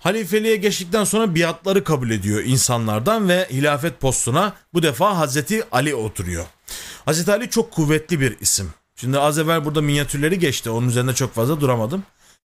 Halifeliğe 0.00 0.56
geçtikten 0.56 1.04
sonra 1.04 1.34
biatları 1.34 1.84
kabul 1.84 2.10
ediyor 2.10 2.44
insanlardan 2.44 3.28
ve 3.28 3.48
hilafet 3.50 4.00
postuna 4.00 4.52
bu 4.74 4.82
defa 4.82 5.18
Hazreti 5.18 5.64
Ali 5.72 5.94
oturuyor. 5.94 6.46
Hazreti 7.04 7.32
Ali 7.32 7.50
çok 7.50 7.70
kuvvetli 7.72 8.20
bir 8.20 8.36
isim. 8.40 8.72
Şimdi 8.96 9.18
az 9.18 9.38
evvel 9.38 9.64
burada 9.64 9.80
minyatürleri 9.80 10.38
geçti. 10.38 10.70
Onun 10.70 10.88
üzerinde 10.88 11.14
çok 11.14 11.34
fazla 11.34 11.60
duramadım. 11.60 12.02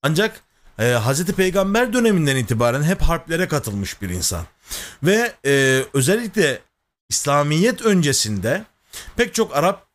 Ancak 0.02 0.40
e, 0.78 0.84
Hazreti 0.84 1.32
Peygamber 1.32 1.92
döneminden 1.92 2.36
itibaren 2.36 2.82
hep 2.82 3.02
harplere 3.02 3.48
katılmış 3.48 4.02
bir 4.02 4.10
insan. 4.10 4.44
Ve 5.02 5.32
e, 5.46 5.84
özellikle 5.92 6.60
İslamiyet 7.08 7.82
öncesinde 7.82 8.64
pek 9.16 9.34
çok 9.34 9.56
Arap 9.56 9.86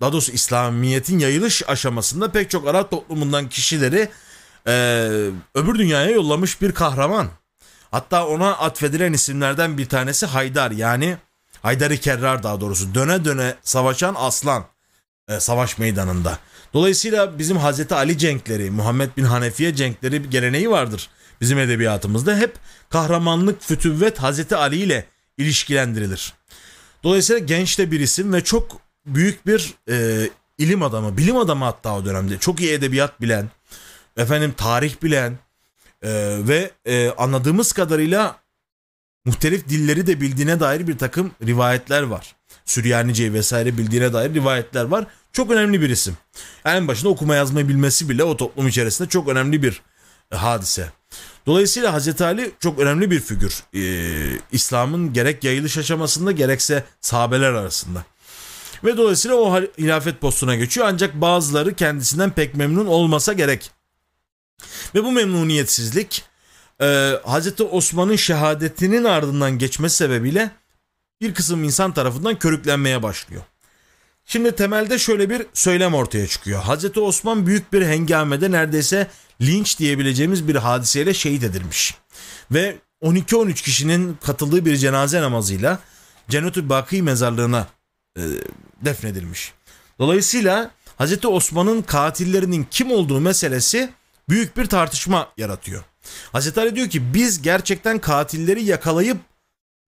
daha 0.00 0.12
doğrusu 0.12 0.32
İslamiyet'in 0.32 1.18
yayılış 1.18 1.68
aşamasında 1.68 2.32
pek 2.32 2.50
çok 2.50 2.68
Arap 2.68 2.90
toplumundan 2.90 3.48
kişileri 3.48 4.08
e, 4.66 4.72
öbür 5.54 5.74
dünyaya 5.74 6.10
yollamış 6.10 6.62
bir 6.62 6.72
kahraman. 6.72 7.28
Hatta 7.90 8.26
ona 8.26 8.56
atfedilen 8.56 9.12
isimlerden 9.12 9.78
bir 9.78 9.88
tanesi 9.88 10.26
Haydar 10.26 10.70
yani 10.70 11.16
Haydar-ı 11.62 11.96
Kerrar 11.96 12.42
daha 12.42 12.60
doğrusu 12.60 12.94
döne 12.94 13.24
döne 13.24 13.54
savaşan 13.62 14.14
aslan 14.18 14.64
e, 15.28 15.40
savaş 15.40 15.78
meydanında. 15.78 16.38
Dolayısıyla 16.74 17.38
bizim 17.38 17.56
Hazreti 17.56 17.94
Ali 17.94 18.18
cenkleri, 18.18 18.70
Muhammed 18.70 19.10
bin 19.16 19.24
Hanefiye 19.24 19.74
cenkleri 19.74 20.24
bir 20.24 20.30
geleneği 20.30 20.70
vardır. 20.70 21.08
Bizim 21.40 21.58
edebiyatımızda 21.58 22.36
hep 22.36 22.54
kahramanlık, 22.90 23.62
fütüvvet 23.62 24.18
Hazreti 24.18 24.56
Ali 24.56 24.76
ile 24.76 25.06
ilişkilendirilir. 25.38 26.32
Dolayısıyla 27.02 27.38
genç 27.38 27.78
de 27.78 27.90
bir 27.90 28.00
isim 28.00 28.32
ve 28.32 28.44
çok 28.44 28.80
büyük 29.06 29.46
bir 29.46 29.74
e, 29.88 30.28
ilim 30.58 30.82
adamı, 30.82 31.16
bilim 31.16 31.36
adamı 31.36 31.64
hatta 31.64 31.96
o 31.96 32.04
dönemde. 32.04 32.38
Çok 32.38 32.60
iyi 32.60 32.72
edebiyat 32.72 33.20
bilen, 33.20 33.50
efendim 34.16 34.54
tarih 34.56 35.02
bilen 35.02 35.38
e, 36.02 36.38
ve 36.48 36.70
e, 36.84 37.10
anladığımız 37.10 37.72
kadarıyla 37.72 38.36
muhtelif 39.24 39.68
dilleri 39.68 40.06
de 40.06 40.20
bildiğine 40.20 40.60
dair 40.60 40.86
bir 40.86 40.98
takım 40.98 41.30
rivayetler 41.46 42.02
var. 42.02 42.36
Süryanice'yi 42.66 43.32
vesaire 43.32 43.78
bildiğine 43.78 44.12
dair 44.12 44.34
rivayetler 44.34 44.84
var. 44.84 45.06
Çok 45.32 45.50
önemli 45.50 45.80
bir 45.80 45.90
isim. 45.90 46.16
En 46.64 46.88
başında 46.88 47.08
okuma 47.08 47.34
yazmayı 47.34 47.68
bilmesi 47.68 48.08
bile 48.08 48.24
o 48.24 48.36
toplum 48.36 48.68
içerisinde 48.68 49.08
çok 49.08 49.28
önemli 49.28 49.62
bir 49.62 49.82
e, 50.32 50.36
hadise. 50.36 50.88
Dolayısıyla 51.46 51.92
Hazreti 51.92 52.24
Ali 52.24 52.52
çok 52.60 52.78
önemli 52.78 53.10
bir 53.10 53.20
figür. 53.20 53.62
Ee, 53.74 54.38
İslam'ın 54.52 55.12
gerek 55.12 55.44
yayılış 55.44 55.78
aşamasında 55.78 56.32
gerekse 56.32 56.84
sahabeler 57.00 57.52
arasında. 57.52 58.04
Ve 58.84 58.96
dolayısıyla 58.96 59.36
o 59.36 59.60
hilafet 59.78 60.20
postuna 60.20 60.54
geçiyor 60.54 60.86
ancak 60.90 61.14
bazıları 61.14 61.74
kendisinden 61.74 62.30
pek 62.30 62.54
memnun 62.54 62.86
olmasa 62.86 63.32
gerek. 63.32 63.70
Ve 64.94 65.04
bu 65.04 65.12
memnuniyetsizlik 65.12 66.24
e, 66.80 67.12
Hazreti 67.24 67.62
Osman'ın 67.62 68.16
şehadetinin 68.16 69.04
ardından 69.04 69.58
geçmesi 69.58 69.96
sebebiyle 69.96 70.50
bir 71.22 71.34
kısım 71.34 71.64
insan 71.64 71.92
tarafından 71.92 72.38
körüklenmeye 72.38 73.02
başlıyor. 73.02 73.42
Şimdi 74.24 74.52
temelde 74.52 74.98
şöyle 74.98 75.30
bir 75.30 75.46
söylem 75.54 75.94
ortaya 75.94 76.26
çıkıyor. 76.26 76.62
Hazreti 76.62 77.00
Osman 77.00 77.46
büyük 77.46 77.72
bir 77.72 77.86
hengamede 77.86 78.50
neredeyse 78.50 79.10
linç 79.40 79.78
diyebileceğimiz 79.78 80.48
bir 80.48 80.56
hadiseyle 80.56 81.14
şehit 81.14 81.42
edilmiş. 81.42 81.94
Ve 82.50 82.76
12-13 83.02 83.54
kişinin 83.54 84.18
katıldığı 84.26 84.66
bir 84.66 84.76
cenaze 84.76 85.22
namazıyla 85.22 85.78
Cennet-ü 86.28 86.68
Baki 86.68 87.02
mezarlığına 87.02 87.66
e, 88.18 88.22
defnedilmiş. 88.84 89.52
Dolayısıyla 89.98 90.70
Hazreti 90.98 91.28
Osman'ın 91.28 91.82
katillerinin 91.82 92.66
kim 92.70 92.92
olduğu 92.92 93.20
meselesi 93.20 93.90
büyük 94.28 94.56
bir 94.56 94.66
tartışma 94.66 95.28
yaratıyor. 95.36 95.82
Hazreti 96.32 96.60
Ali 96.60 96.76
diyor 96.76 96.88
ki 96.88 97.14
biz 97.14 97.42
gerçekten 97.42 97.98
katilleri 97.98 98.64
yakalayıp 98.64 99.18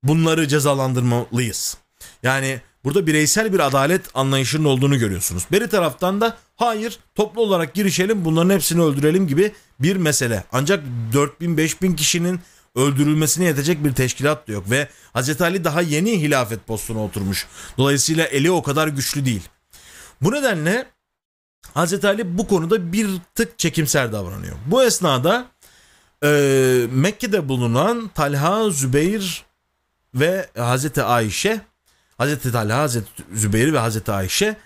bunları 0.04 0.48
cezalandırmalıyız. 0.48 1.76
Yani 2.22 2.60
burada 2.84 3.06
bireysel 3.06 3.52
bir 3.52 3.60
adalet 3.60 4.02
anlayışının 4.14 4.64
olduğunu 4.64 4.98
görüyorsunuz. 4.98 5.46
Beri 5.52 5.68
taraftan 5.68 6.20
da 6.20 6.36
hayır 6.56 6.98
toplu 7.14 7.42
olarak 7.42 7.74
girişelim 7.74 8.24
bunların 8.24 8.50
hepsini 8.50 8.82
öldürelim 8.82 9.26
gibi 9.26 9.52
bir 9.80 9.96
mesele. 9.96 10.44
Ancak 10.52 10.84
4000-5000 11.12 11.96
kişinin 11.96 12.40
öldürülmesine 12.74 13.44
yetecek 13.44 13.84
bir 13.84 13.92
teşkilat 13.92 14.48
da 14.48 14.52
yok 14.52 14.70
ve 14.70 14.88
Hazreti 15.12 15.44
Ali 15.44 15.64
daha 15.64 15.80
yeni 15.80 16.20
hilafet 16.20 16.66
postuna 16.66 17.04
oturmuş. 17.04 17.46
Dolayısıyla 17.78 18.24
eli 18.24 18.50
o 18.50 18.62
kadar 18.62 18.88
güçlü 18.88 19.24
değil. 19.24 19.42
Bu 20.22 20.32
nedenle 20.32 20.86
Hazreti 21.74 22.06
Ali 22.06 22.38
bu 22.38 22.48
konuda 22.48 22.92
bir 22.92 23.08
tık 23.34 23.58
çekimser 23.58 24.12
davranıyor. 24.12 24.56
Bu 24.66 24.84
esnada 24.84 25.46
e, 26.24 26.28
Mekke'de 26.90 27.48
bulunan 27.48 28.10
Talha, 28.14 28.70
Zübeyir 28.70 29.43
ve 30.14 30.48
Hazreti 30.56 31.02
Ayşe, 31.02 31.60
Hazreti 32.18 32.52
Talha, 32.52 32.78
Hazreti 32.78 33.22
Zübeyir 33.34 33.72
ve 33.72 33.78
Hazreti 33.78 34.12
Ayşe 34.12 34.56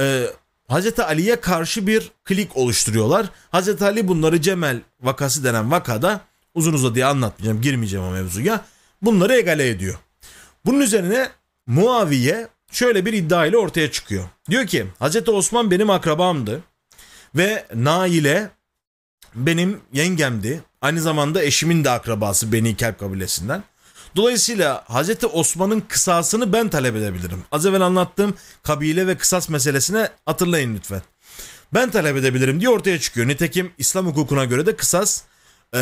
e, 0.00 0.26
Hazreti 0.68 1.02
Ali'ye 1.02 1.40
karşı 1.40 1.86
bir 1.86 2.10
klik 2.24 2.56
oluşturuyorlar. 2.56 3.26
Hazreti 3.50 3.84
Ali 3.84 4.08
bunları 4.08 4.40
Cemel 4.40 4.80
vakası 5.00 5.44
denen 5.44 5.70
vakada 5.70 6.20
uzun 6.54 6.72
uzadıya 6.72 7.08
anlatmayacağım, 7.08 7.60
girmeyeceğim 7.60 8.06
o 8.06 8.10
mevzuya. 8.10 8.64
Bunları 9.02 9.34
egale 9.34 9.68
ediyor. 9.68 9.98
Bunun 10.64 10.80
üzerine 10.80 11.28
Muaviye 11.66 12.48
şöyle 12.70 13.06
bir 13.06 13.12
iddia 13.12 13.46
ile 13.46 13.56
ortaya 13.56 13.90
çıkıyor. 13.90 14.24
Diyor 14.50 14.66
ki 14.66 14.86
Hazreti 14.98 15.30
Osman 15.30 15.70
benim 15.70 15.90
akrabamdı 15.90 16.62
ve 17.34 17.66
Naile 17.74 18.50
benim 19.34 19.80
yengemdi. 19.92 20.62
Aynı 20.80 21.00
zamanda 21.00 21.42
eşimin 21.42 21.84
de 21.84 21.90
akrabası 21.90 22.52
Beni 22.52 22.76
Kelp 22.76 22.98
kabilesinden. 22.98 23.62
Dolayısıyla 24.16 24.84
Hazreti 24.86 25.26
Osman'ın 25.26 25.80
kısasını 25.80 26.52
ben 26.52 26.68
talep 26.68 26.96
edebilirim. 26.96 27.44
Az 27.52 27.66
evvel 27.66 27.80
anlattığım 27.80 28.34
kabile 28.62 29.06
ve 29.06 29.16
kısas 29.16 29.48
meselesine 29.48 30.10
hatırlayın 30.26 30.74
lütfen. 30.74 31.02
Ben 31.74 31.90
talep 31.90 32.16
edebilirim 32.16 32.60
diye 32.60 32.70
ortaya 32.70 33.00
çıkıyor. 33.00 33.28
Nitekim 33.28 33.72
İslam 33.78 34.06
hukukuna 34.06 34.44
göre 34.44 34.66
de 34.66 34.76
kısas 34.76 35.22
e, 35.74 35.78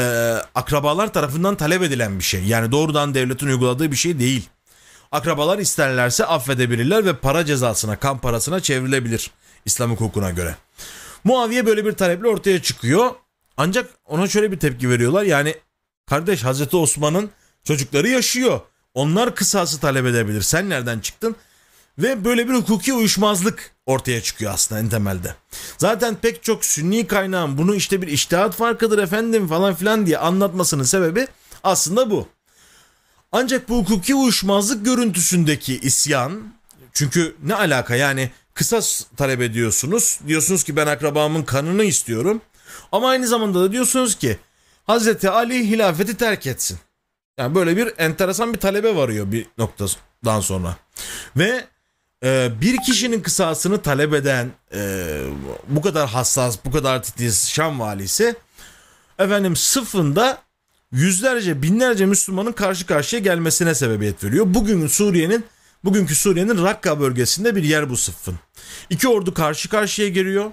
akrabalar 0.55 1.13
tarafından 1.13 1.57
talep 1.57 1.83
edilen 1.83 2.19
bir 2.19 2.25
şey. 2.25 2.45
Yani 2.45 2.73
doğrudan 2.73 3.15
devletin 3.15 3.47
uyguladığı 3.47 3.91
bir 3.91 3.97
şey 3.97 4.19
değil. 4.19 4.49
Akrabalar 5.13 5.59
isterlerse 5.59 6.27
affedebilirler 6.27 7.05
ve 7.05 7.17
para 7.17 7.45
cezasına, 7.45 7.97
kan 7.97 8.19
parasına 8.19 8.61
çevrilebilir 8.61 9.31
İslam 9.65 9.91
hukukuna 9.91 10.31
göre. 10.31 10.57
Muaviye 11.25 11.67
böyle 11.67 11.85
bir 11.85 11.93
taleple 11.93 12.29
ortaya 12.29 12.63
çıkıyor. 12.63 13.11
Ancak 13.57 13.91
ona 14.05 14.29
şöyle 14.29 14.53
bir 14.53 14.59
tepki 14.59 14.91
veriyorlar. 14.91 15.23
Yani 15.23 15.55
kardeş 16.07 16.45
Hazreti 16.45 16.77
Osman'ın 16.77 17.31
çocukları 17.65 18.09
yaşıyor. 18.09 18.61
Onlar 18.95 19.35
kısası 19.35 19.81
talep 19.81 20.07
edebilir. 20.07 20.43
Sen 20.43 20.71
nereden 20.71 20.99
çıktın? 20.99 21.37
Ve 21.99 22.25
böyle 22.25 22.49
bir 22.49 22.55
hukuki 22.55 22.93
uyuşmazlık 22.93 23.71
ortaya 23.87 24.23
çıkıyor 24.23 24.55
aslında 24.55 24.81
en 24.81 24.89
temelde. 24.89 25.35
Zaten 25.79 26.15
pek 26.15 26.43
çok 26.43 26.65
sünni 26.65 27.07
kaynağın 27.07 27.59
bunu 27.59 27.75
işte 27.75 28.03
bir 28.03 28.07
iştihat 28.09 28.55
farkıdır 28.57 28.99
efendim 28.99 29.49
falan 29.49 29.75
filan 29.75 30.07
diye 30.07 30.19
anlatmasının 30.19 30.83
sebebi 30.83 31.27
aslında 31.65 32.11
bu. 32.11 32.29
Ancak 33.33 33.69
bu 33.69 33.79
hukuki 33.79 34.15
uyuşmazlık 34.15 34.85
görüntüsündeki 34.85 35.79
isyan 35.79 36.43
çünkü 36.93 37.37
ne 37.43 37.55
alaka 37.55 37.97
yani 37.97 38.31
kısas 38.55 39.05
talep 39.17 39.41
ediyorsunuz. 39.41 40.21
Diyorsunuz 40.27 40.65
ki 40.65 40.77
ben 40.77 40.87
akrabamın 40.87 41.43
kanını 41.43 41.85
istiyorum. 41.85 42.41
Ama 42.93 43.09
aynı 43.09 43.27
zamanda 43.27 43.61
da 43.61 43.73
diyorsunuz 43.73 44.15
ki 44.15 44.39
Hazreti 44.85 45.31
Ali 45.31 45.71
hilafeti 45.71 46.17
terk 46.17 46.47
etsin. 46.47 46.79
Yani 47.39 47.55
böyle 47.55 47.77
bir 47.77 47.93
enteresan 47.99 48.55
bir 48.55 48.59
talebe 48.59 48.97
varıyor 48.97 49.33
bir 49.33 49.47
noktadan 49.59 50.41
sonra. 50.41 50.77
Ve 51.37 51.65
e, 52.25 52.51
bir 52.61 52.77
kişinin 52.87 53.21
kısasını 53.21 53.83
talep 53.83 54.15
eden 54.15 54.51
e, 54.75 55.21
bu 55.69 55.83
kadar 55.83 56.09
hassas, 56.09 56.59
bu 56.65 56.71
kadar 56.71 57.03
titiz 57.03 57.51
Şam 57.51 57.81
valisi 57.81 58.35
efendim 59.19 59.57
sıfında 59.57 60.39
yüzlerce, 60.93 61.63
binlerce 61.63 62.07
Müslümanın 62.07 62.53
karşı 62.53 62.87
karşıya 62.87 63.23
gelmesine 63.23 63.75
sebebiyet 63.75 64.25
veriyor. 64.25 64.45
Bugün 64.49 64.87
Suriye'nin 64.87 65.45
bugünkü 65.85 66.15
Suriye'nin 66.15 66.65
Rakka 66.65 67.01
bölgesinde 67.01 67.57
bir 67.57 67.65
yer 67.65 67.91
bu 67.91 67.97
sıffın. 67.97 68.35
İki 68.91 69.09
ordu 69.09 69.35
karşı 69.35 69.69
karşıya 69.69 70.09
geliyor. 70.09 70.51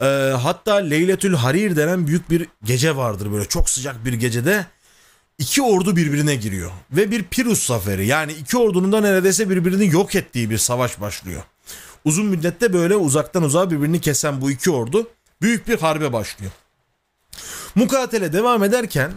E, 0.00 0.06
hatta 0.42 0.74
Leyletül 0.74 1.34
Harir 1.34 1.76
denen 1.76 2.06
büyük 2.06 2.30
bir 2.30 2.48
gece 2.64 2.96
vardır 2.96 3.32
böyle 3.32 3.44
çok 3.44 3.70
sıcak 3.70 4.04
bir 4.04 4.12
gecede 4.12 4.66
iki 5.40 5.62
ordu 5.62 5.96
birbirine 5.96 6.36
giriyor. 6.36 6.70
Ve 6.92 7.10
bir 7.10 7.24
Pirus 7.24 7.66
zaferi 7.66 8.06
yani 8.06 8.32
iki 8.32 8.58
ordunun 8.58 8.92
da 8.92 9.00
neredeyse 9.00 9.50
birbirini 9.50 9.94
yok 9.94 10.14
ettiği 10.14 10.50
bir 10.50 10.58
savaş 10.58 11.00
başlıyor. 11.00 11.42
Uzun 12.04 12.26
müddette 12.26 12.72
böyle 12.72 12.96
uzaktan 12.96 13.42
uzağa 13.42 13.70
birbirini 13.70 14.00
kesen 14.00 14.40
bu 14.40 14.50
iki 14.50 14.70
ordu 14.70 15.08
büyük 15.42 15.68
bir 15.68 15.78
harbe 15.78 16.12
başlıyor. 16.12 16.52
Mukatele 17.74 18.32
devam 18.32 18.64
ederken 18.64 19.12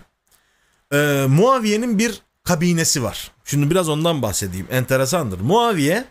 e, 0.94 1.26
Muaviye'nin 1.28 2.00
bir 2.00 2.22
kabinesi 2.44 3.04
var. 3.04 3.32
Şimdi 3.46 3.70
biraz 3.70 3.90
ondan 3.90 4.22
bahsedeyim. 4.22 4.68
Enteresandır. 4.72 5.40
Muaviye 5.40 6.06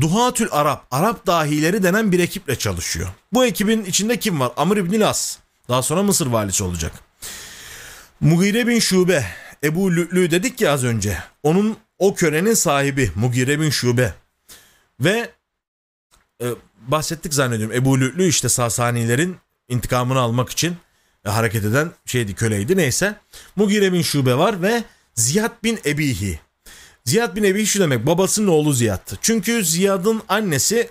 Duhatül 0.00 0.48
Arap, 0.50 0.86
Arap 0.90 1.26
dahileri 1.26 1.82
denen 1.82 2.12
bir 2.12 2.18
ekiple 2.18 2.58
çalışıyor. 2.58 3.08
Bu 3.32 3.44
ekibin 3.44 3.84
içinde 3.84 4.18
kim 4.18 4.40
var? 4.40 4.52
Amr 4.56 4.76
İbn 4.76 5.00
Las. 5.00 5.36
Daha 5.68 5.82
sonra 5.82 6.02
Mısır 6.02 6.26
valisi 6.26 6.64
olacak. 6.64 7.09
Mugire 8.20 8.66
bin 8.66 8.78
Şube, 8.78 9.24
Ebu 9.64 9.96
Lü'lü 9.96 10.30
dedik 10.30 10.60
ya 10.60 10.72
az 10.72 10.84
önce. 10.84 11.18
Onun 11.42 11.76
o 11.98 12.14
körenin 12.14 12.54
sahibi 12.54 13.10
Mugire 13.14 13.60
bin 13.60 13.70
Şube. 13.70 14.14
Ve 15.00 15.30
e, 16.42 16.46
bahsettik 16.88 17.34
zannediyorum. 17.34 17.76
Ebu 17.76 18.00
Lü'lü 18.00 18.28
işte 18.28 18.48
Sasanilerin 18.48 19.36
intikamını 19.68 20.18
almak 20.18 20.50
için 20.50 20.76
e, 21.26 21.30
hareket 21.30 21.64
eden 21.64 21.90
şeydi 22.06 22.34
köleydi 22.34 22.76
neyse. 22.76 23.14
Mugire 23.56 23.92
bin 23.92 24.02
Şube 24.02 24.34
var 24.34 24.62
ve 24.62 24.84
Ziyad 25.14 25.52
bin 25.64 25.78
Ebihi. 25.86 26.40
Ziyad 27.04 27.36
bin 27.36 27.44
Ebihi 27.44 27.66
şu 27.66 27.80
demek 27.80 28.06
babasının 28.06 28.48
oğlu 28.48 28.72
Ziyad'tı. 28.72 29.18
Çünkü 29.20 29.64
Ziyad'ın 29.64 30.22
annesi 30.28 30.90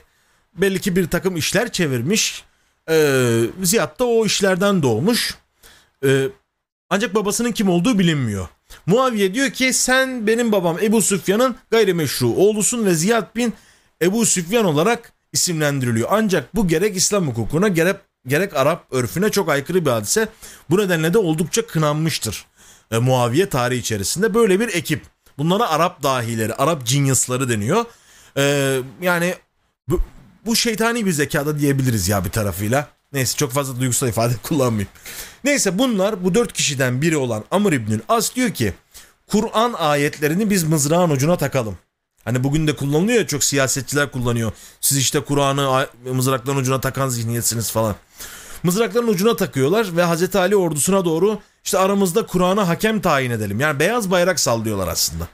belli 0.56 0.82
ki 0.82 0.96
bir 0.96 1.08
takım 1.08 1.38
işler 1.38 1.72
çevirmiş. 1.72 2.44
Ee, 2.90 3.42
Ziyad 3.64 4.00
da 4.00 4.06
o 4.06 4.26
işlerden 4.26 4.84
doğmuş. 4.84 5.38
Ee, 6.06 6.28
ancak 6.90 7.16
babasının 7.16 7.52
kim 7.52 7.70
olduğu 7.70 8.00
bilinmiyor. 8.00 8.48
Muaviye 8.86 9.34
diyor 9.34 9.50
ki 9.50 9.74
sen 9.74 10.28
benim 10.28 10.52
babam 10.52 10.80
Ebu 10.80 11.02
Süfyan'ın 11.02 11.56
gayrimeşru 11.72 12.28
oğlusun 12.28 12.86
ve 12.86 12.94
Ziyad 12.96 13.36
bin 13.36 13.54
Ebu 14.02 14.26
Süfyan 14.26 14.66
olarak 14.66 15.14
isimlendiriliyor. 15.34 16.10
Ancak 16.12 16.56
bu 16.56 16.68
gerek 16.68 16.98
İslam 16.98 17.28
hukukuna 17.28 17.68
gerek, 17.68 17.96
gerek 18.28 18.56
Arap 18.56 18.86
örfüne 18.92 19.30
çok 19.30 19.50
aykırı 19.50 19.86
bir 19.86 19.92
hadise. 19.92 20.28
Bu 20.70 20.78
nedenle 20.78 21.14
de 21.14 21.18
oldukça 21.18 21.68
kınanmıştır. 21.68 22.46
E, 22.92 22.98
Muaviye 22.98 23.50
tarihi 23.50 23.80
içerisinde 23.80 24.34
böyle 24.34 24.60
bir 24.60 24.68
ekip. 24.68 25.06
Bunlara 25.38 25.70
Arap 25.70 26.04
dahileri, 26.04 26.54
Arap 26.54 26.88
geniusları 26.88 27.50
deniyor. 27.50 27.86
E, 28.38 28.76
yani 29.02 29.36
bu, 29.88 30.02
bu 30.46 30.56
şeytani 30.56 31.06
bir 31.06 31.12
zekada 31.12 31.60
diyebiliriz 31.60 32.08
ya 32.08 32.26
bir 32.26 32.30
tarafıyla. 32.30 32.88
Neyse 33.14 33.38
çok 33.38 33.52
fazla 33.52 33.80
duygusal 33.80 34.10
ifade 34.10 34.34
kullanmayayım. 34.44 34.90
Neyse 35.44 35.80
bunlar 35.80 36.24
bu 36.24 36.36
dört 36.36 36.54
kişiden 36.54 37.02
biri 37.02 37.18
olan 37.18 37.44
Amr 37.52 37.74
İbnül 37.74 38.00
As 38.10 38.36
diyor 38.36 38.50
ki 38.50 38.74
Kur'an 39.28 39.74
ayetlerini 39.74 40.50
biz 40.50 40.64
mızrağın 40.64 41.10
ucuna 41.10 41.38
takalım. 41.38 41.78
Hani 42.26 42.44
bugün 42.44 42.68
de 42.68 42.76
kullanılıyor 42.76 43.28
çok 43.28 43.44
siyasetçiler 43.44 44.12
kullanıyor. 44.12 44.52
Siz 44.82 44.98
işte 44.98 45.20
Kur'an'ı 45.20 45.88
mızrakların 46.14 46.58
ucuna 46.58 46.82
takan 46.82 47.10
zihniyetsiniz 47.10 47.72
falan. 47.72 47.96
Mızrakların 48.64 49.08
ucuna 49.08 49.36
takıyorlar 49.36 49.98
ve 49.98 50.04
Hazreti 50.04 50.38
Ali 50.38 50.56
ordusuna 50.56 51.06
doğru 51.06 51.40
işte 51.64 51.78
aramızda 51.78 52.26
Kur'an'a 52.26 52.68
hakem 52.68 53.02
tayin 53.02 53.32
edelim. 53.32 53.60
Yani 53.60 53.80
beyaz 53.80 54.12
bayrak 54.12 54.40
sallıyorlar 54.40 54.88
aslında. 54.88 55.28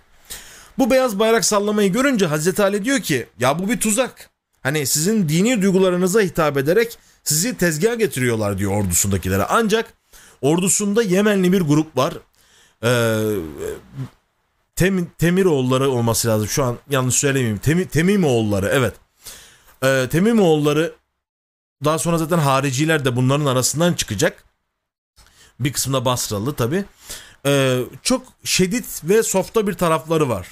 Bu 0.78 0.92
beyaz 0.92 1.20
bayrak 1.20 1.46
sallamayı 1.46 1.92
görünce 1.94 2.26
Hazreti 2.26 2.64
Ali 2.64 2.86
diyor 2.86 3.00
ki 3.00 3.28
ya 3.40 3.60
bu 3.60 3.70
bir 3.70 3.80
tuzak. 3.80 4.30
Hani 4.66 4.88
sizin 4.88 5.30
dini 5.30 5.62
duygularınıza 5.62 6.22
hitap 6.22 6.58
ederek 6.58 6.98
sizi 7.24 7.58
tezgah 7.58 8.00
getiriyorlar 8.00 8.58
diyor 8.58 8.72
ordusundakilere. 8.72 9.46
Ancak 9.50 9.94
ordusunda 10.42 11.04
Yemenli 11.04 11.52
bir 11.52 11.62
grup 11.62 11.98
var. 11.98 12.14
Ee, 12.84 13.36
Tem, 14.76 15.06
Temiroğulları 15.18 15.90
olması 15.90 16.28
lazım. 16.28 16.48
Şu 16.48 16.64
an 16.64 16.78
yanlış 16.90 17.16
söylemeyeyim. 17.16 17.58
Tem, 17.58 17.86
Temimoğulları 17.86 18.70
evet. 18.74 18.94
Ee, 19.84 20.08
Temimoğulları 20.12 20.94
daha 21.84 22.00
sonra 22.00 22.18
zaten 22.18 22.38
hariciler 22.38 23.06
de 23.06 23.16
bunların 23.16 23.46
arasından 23.46 23.94
çıkacak. 23.94 24.44
Bir 25.60 25.74
kısmında 25.74 26.06
Basralı 26.06 26.54
tabi. 26.56 26.86
Ee, 27.46 27.80
çok 28.02 28.24
şiddet 28.44 29.02
ve 29.04 29.24
softa 29.24 29.68
bir 29.68 29.74
tarafları 29.74 30.30
var. 30.30 30.48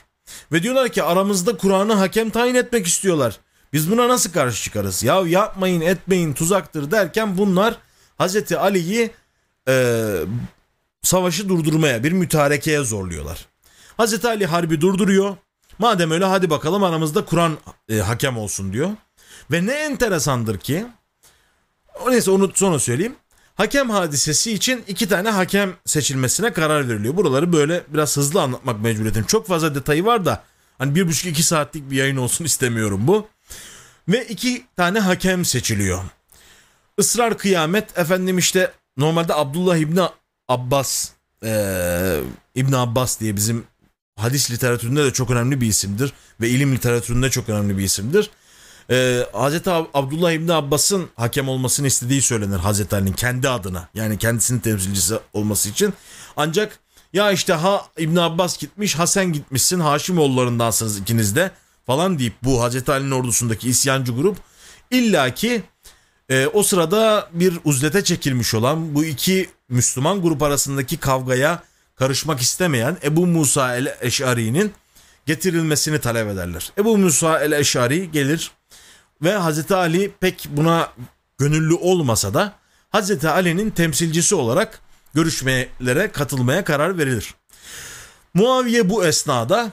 Ve 0.51 0.63
diyorlar 0.63 0.89
ki 0.89 1.03
aramızda 1.03 1.57
Kur'an'ı 1.57 1.93
hakem 1.93 2.29
tayin 2.29 2.55
etmek 2.55 2.87
istiyorlar. 2.87 3.39
Biz 3.73 3.91
buna 3.91 4.07
nasıl 4.09 4.31
karşı 4.31 4.63
çıkarız? 4.63 5.03
Ya 5.03 5.21
yapmayın 5.27 5.81
etmeyin 5.81 6.33
tuzaktır 6.33 6.91
derken 6.91 7.37
bunlar 7.37 7.77
Hazreti 8.17 8.57
Ali'yi 8.57 9.11
e, 9.67 10.15
savaşı 11.01 11.49
durdurmaya 11.49 12.03
bir 12.03 12.11
mütarekeye 12.11 12.83
zorluyorlar. 12.83 13.45
Hazreti 13.97 14.27
Ali 14.27 14.45
harbi 14.45 14.81
durduruyor. 14.81 15.37
Madem 15.79 16.11
öyle 16.11 16.25
hadi 16.25 16.49
bakalım 16.49 16.83
aramızda 16.83 17.25
Kur'an 17.25 17.57
e, 17.89 17.97
hakem 17.97 18.37
olsun 18.37 18.73
diyor. 18.73 18.89
Ve 19.51 19.65
ne 19.65 19.73
enteresandır 19.73 20.57
ki 20.57 20.85
neyse 22.07 22.31
onu 22.31 22.51
sonra 22.55 22.79
söyleyeyim. 22.79 23.15
Hakem 23.55 23.89
hadisesi 23.89 24.51
için 24.51 24.83
iki 24.87 25.07
tane 25.07 25.29
hakem 25.29 25.73
seçilmesine 25.85 26.53
karar 26.53 26.89
veriliyor. 26.89 27.17
Buraları 27.17 27.53
böyle 27.53 27.83
biraz 27.87 28.17
hızlı 28.17 28.41
anlatmak 28.41 28.81
mecburiyetim. 28.81 29.23
Çok 29.23 29.47
fazla 29.47 29.75
detayı 29.75 30.05
var 30.05 30.25
da 30.25 30.43
hani 30.77 30.95
bir 30.95 31.07
buçuk 31.07 31.25
iki 31.25 31.43
saatlik 31.43 31.91
bir 31.91 31.95
yayın 31.95 32.17
olsun 32.17 32.45
istemiyorum 32.45 33.01
bu. 33.07 33.27
Ve 34.07 34.25
iki 34.27 34.65
tane 34.75 34.99
hakem 34.99 35.45
seçiliyor. 35.45 36.03
Israr 36.97 37.37
kıyamet 37.37 37.97
efendim 37.97 38.37
işte 38.37 38.71
normalde 38.97 39.33
Abdullah 39.33 39.77
İbni 39.77 40.01
Abbas 40.47 41.09
ee, 41.45 42.19
İbni 42.55 42.77
Abbas 42.77 43.19
diye 43.19 43.35
bizim 43.35 43.63
hadis 44.19 44.51
literatüründe 44.51 45.03
de 45.03 45.13
çok 45.13 45.31
önemli 45.31 45.61
bir 45.61 45.67
isimdir. 45.67 46.13
Ve 46.41 46.49
ilim 46.49 46.75
literatüründe 46.75 47.29
çok 47.29 47.49
önemli 47.49 47.77
bir 47.77 47.83
isimdir. 47.83 48.29
Ee, 48.89 49.25
Hazreti 49.33 49.69
Abdullah 49.69 50.31
İbni 50.31 50.53
Abbas'ın 50.53 51.09
hakem 51.15 51.49
olmasını 51.49 51.87
istediği 51.87 52.21
söylenir 52.21 52.57
Hazreti 52.57 52.95
Ali'nin 52.95 53.13
kendi 53.13 53.49
adına. 53.49 53.89
Yani 53.93 54.17
kendisinin 54.17 54.59
temsilcisi 54.59 55.19
olması 55.33 55.69
için. 55.69 55.93
Ancak 56.37 56.79
ya 57.13 57.31
işte 57.31 57.53
ha 57.53 57.85
İbn 57.97 58.15
Abbas 58.15 58.57
gitmiş 58.57 58.95
ha 58.95 59.07
sen 59.07 59.33
gitmişsin 59.33 59.79
Haşimoğullarındansınız 59.79 60.99
ikiniz 60.99 61.35
de 61.35 61.51
falan 61.85 62.19
deyip 62.19 62.33
bu 62.43 62.61
Hazreti 62.61 62.91
Ali'nin 62.91 63.11
ordusundaki 63.11 63.69
isyancı 63.69 64.11
grup 64.11 64.37
illaki 64.91 65.63
e, 66.29 66.47
o 66.47 66.63
sırada 66.63 67.29
bir 67.33 67.59
uzlete 67.63 68.03
çekilmiş 68.03 68.53
olan 68.53 68.95
bu 68.95 69.05
iki 69.05 69.49
Müslüman 69.69 70.21
grup 70.21 70.43
arasındaki 70.43 70.97
kavgaya 70.97 71.63
karışmak 71.95 72.41
istemeyen 72.41 72.97
Ebu 73.03 73.27
Musa 73.27 73.75
el-Eş'ari'nin 73.75 74.73
getirilmesini 75.25 75.99
talep 75.99 76.27
ederler. 76.27 76.71
Ebu 76.77 76.97
Musa 76.97 77.39
el-Eş'ari 77.39 78.11
gelir 78.11 78.51
ve 79.23 79.33
Hazreti 79.33 79.75
Ali 79.75 80.11
pek 80.19 80.47
buna 80.49 80.89
gönüllü 81.37 81.73
olmasa 81.73 82.33
da 82.33 82.53
Hazreti 82.89 83.29
Ali'nin 83.29 83.69
temsilcisi 83.69 84.35
olarak 84.35 84.79
görüşmelere 85.13 86.11
katılmaya 86.11 86.63
karar 86.63 86.97
verilir. 86.97 87.35
Muaviye 88.33 88.89
bu 88.89 89.05
esnada 89.05 89.71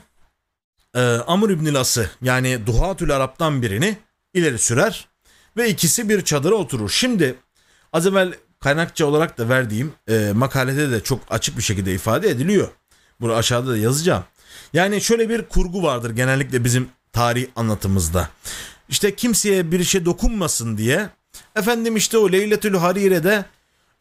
e, 0.94 1.00
Amr 1.00 1.50
İbn 1.50 1.74
Las'ı 1.74 2.10
yani 2.22 2.66
Duhatül 2.66 3.16
Arap'tan 3.16 3.62
birini 3.62 3.96
ileri 4.34 4.58
sürer 4.58 5.08
ve 5.56 5.68
ikisi 5.68 6.08
bir 6.08 6.24
çadıra 6.24 6.54
oturur. 6.54 6.90
Şimdi 6.90 7.34
az 7.92 8.06
evvel 8.06 8.34
kaynakça 8.60 9.06
olarak 9.06 9.38
da 9.38 9.48
verdiğim 9.48 9.92
e, 10.08 10.32
makalede 10.34 10.90
de 10.90 11.00
çok 11.00 11.20
açık 11.30 11.58
bir 11.58 11.62
şekilde 11.62 11.94
ifade 11.94 12.28
ediliyor. 12.28 12.68
Bunu 13.20 13.34
aşağıda 13.34 13.70
da 13.70 13.76
yazacağım. 13.76 14.24
Yani 14.72 15.00
şöyle 15.00 15.28
bir 15.28 15.42
kurgu 15.42 15.82
vardır 15.82 16.10
genellikle 16.10 16.64
bizim 16.64 16.88
tarih 17.12 17.46
anlatımızda. 17.56 18.28
İşte 18.88 19.14
kimseye 19.14 19.72
bir 19.72 19.84
şey 19.84 20.04
dokunmasın 20.04 20.78
diye 20.78 21.08
efendim 21.56 21.96
işte 21.96 22.18
o 22.18 22.32
Leyletül 22.32 22.74
Harire'de 22.74 23.44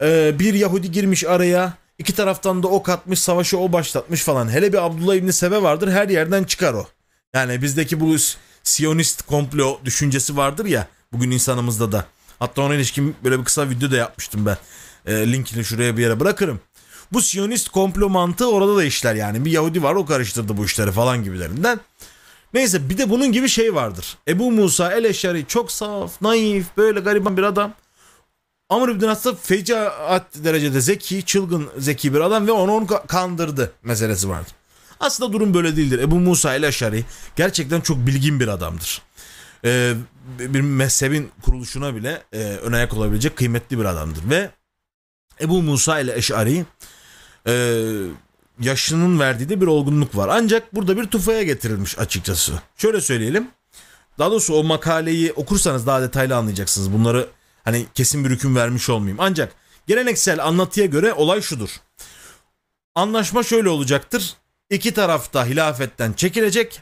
e, 0.01 0.39
bir 0.39 0.53
Yahudi 0.53 0.91
girmiş 0.91 1.23
araya 1.23 1.73
iki 1.99 2.15
taraftan 2.15 2.63
da 2.63 2.67
ok 2.67 2.89
atmış 2.89 3.19
savaşı 3.19 3.57
o 3.57 3.71
başlatmış 3.73 4.23
falan. 4.23 4.49
Hele 4.49 4.73
bir 4.73 4.85
Abdullah 4.85 5.15
İbni 5.15 5.33
Sebe 5.33 5.61
vardır 5.61 5.91
her 5.91 6.09
yerden 6.09 6.43
çıkar 6.43 6.73
o. 6.73 6.87
Yani 7.33 7.61
bizdeki 7.61 7.99
bu 7.99 8.15
Siyonist 8.63 9.21
komplo 9.21 9.79
düşüncesi 9.85 10.37
vardır 10.37 10.65
ya 10.65 10.87
bugün 11.11 11.31
insanımızda 11.31 11.91
da. 11.91 12.05
Hatta 12.39 12.61
ona 12.61 12.75
ilişkin 12.75 13.15
böyle 13.23 13.39
bir 13.39 13.45
kısa 13.45 13.69
video 13.69 13.91
da 13.91 13.95
yapmıştım 13.95 14.45
ben. 14.45 14.57
E, 15.05 15.31
linkini 15.31 15.65
şuraya 15.65 15.97
bir 15.97 16.01
yere 16.01 16.19
bırakırım. 16.19 16.59
Bu 17.11 17.21
Siyonist 17.21 17.69
komplo 17.69 18.09
mantığı 18.09 18.51
orada 18.51 18.75
da 18.75 18.83
işler 18.83 19.15
yani. 19.15 19.45
Bir 19.45 19.51
Yahudi 19.51 19.83
var 19.83 19.95
o 19.95 20.05
karıştırdı 20.05 20.57
bu 20.57 20.65
işleri 20.65 20.91
falan 20.91 21.23
gibilerinden. 21.23 21.79
Neyse 22.53 22.89
bir 22.89 22.97
de 22.97 23.09
bunun 23.09 23.31
gibi 23.31 23.49
şey 23.49 23.75
vardır. 23.75 24.17
Ebu 24.27 24.51
Musa 24.51 24.91
el-Eşari 24.91 25.45
çok 25.47 25.71
saf, 25.71 26.21
naif, 26.21 26.65
böyle 26.77 26.99
gariban 26.99 27.37
bir 27.37 27.43
adam. 27.43 27.73
Amr 28.69 28.89
ibn 28.89 29.05
As 29.05 29.25
fecaat 29.41 30.25
derecede 30.35 30.81
zeki, 30.81 31.25
çılgın 31.25 31.69
zeki 31.77 32.13
bir 32.13 32.19
adam 32.19 32.47
ve 32.47 32.51
onu, 32.51 32.71
onu 32.71 32.87
kandırdı 33.07 33.71
meselesi 33.83 34.29
vardır. 34.29 34.53
Aslında 34.99 35.33
durum 35.33 35.53
böyle 35.53 35.75
değildir. 35.75 35.99
Ebu 35.99 36.19
Musa 36.19 36.55
el-Eşari 36.55 37.05
gerçekten 37.35 37.81
çok 37.81 37.97
bilgin 37.97 38.39
bir 38.39 38.47
adamdır. 38.47 39.01
Ee, 39.65 39.93
bir 40.39 40.61
mezhebin 40.61 41.31
kuruluşuna 41.41 41.95
bile 41.95 42.21
e, 42.33 42.37
ön 42.39 42.71
ayak 42.73 42.93
olabilecek 42.93 43.37
kıymetli 43.37 43.79
bir 43.79 43.85
adamdır. 43.85 44.29
Ve 44.29 44.49
Ebu 45.41 45.63
Musa 45.63 45.99
el-Eşari 45.99 46.65
e, 47.47 47.83
yaşının 48.59 49.19
verdiği 49.19 49.49
de 49.49 49.61
bir 49.61 49.67
olgunluk 49.67 50.17
var. 50.17 50.29
Ancak 50.31 50.75
burada 50.75 50.97
bir 50.97 51.05
tufaya 51.05 51.43
getirilmiş 51.43 51.99
açıkçası. 51.99 52.53
Şöyle 52.77 53.01
söyleyelim. 53.01 53.47
Daha 54.19 54.31
doğrusu 54.31 54.53
o 54.53 54.63
makaleyi 54.63 55.33
okursanız 55.33 55.87
daha 55.87 56.01
detaylı 56.01 56.35
anlayacaksınız. 56.35 56.93
Bunları 56.93 57.27
hani 57.69 57.85
kesin 57.95 58.25
bir 58.25 58.29
hüküm 58.29 58.55
vermiş 58.55 58.89
olmayayım. 58.89 59.17
Ancak 59.19 59.55
geleneksel 59.87 60.45
anlatıya 60.45 60.85
göre 60.85 61.13
olay 61.13 61.41
şudur. 61.41 61.69
Anlaşma 62.95 63.43
şöyle 63.43 63.69
olacaktır. 63.69 64.33
İki 64.69 64.93
tarafta 64.93 65.45
hilafetten 65.45 66.13
çekilecek. 66.13 66.81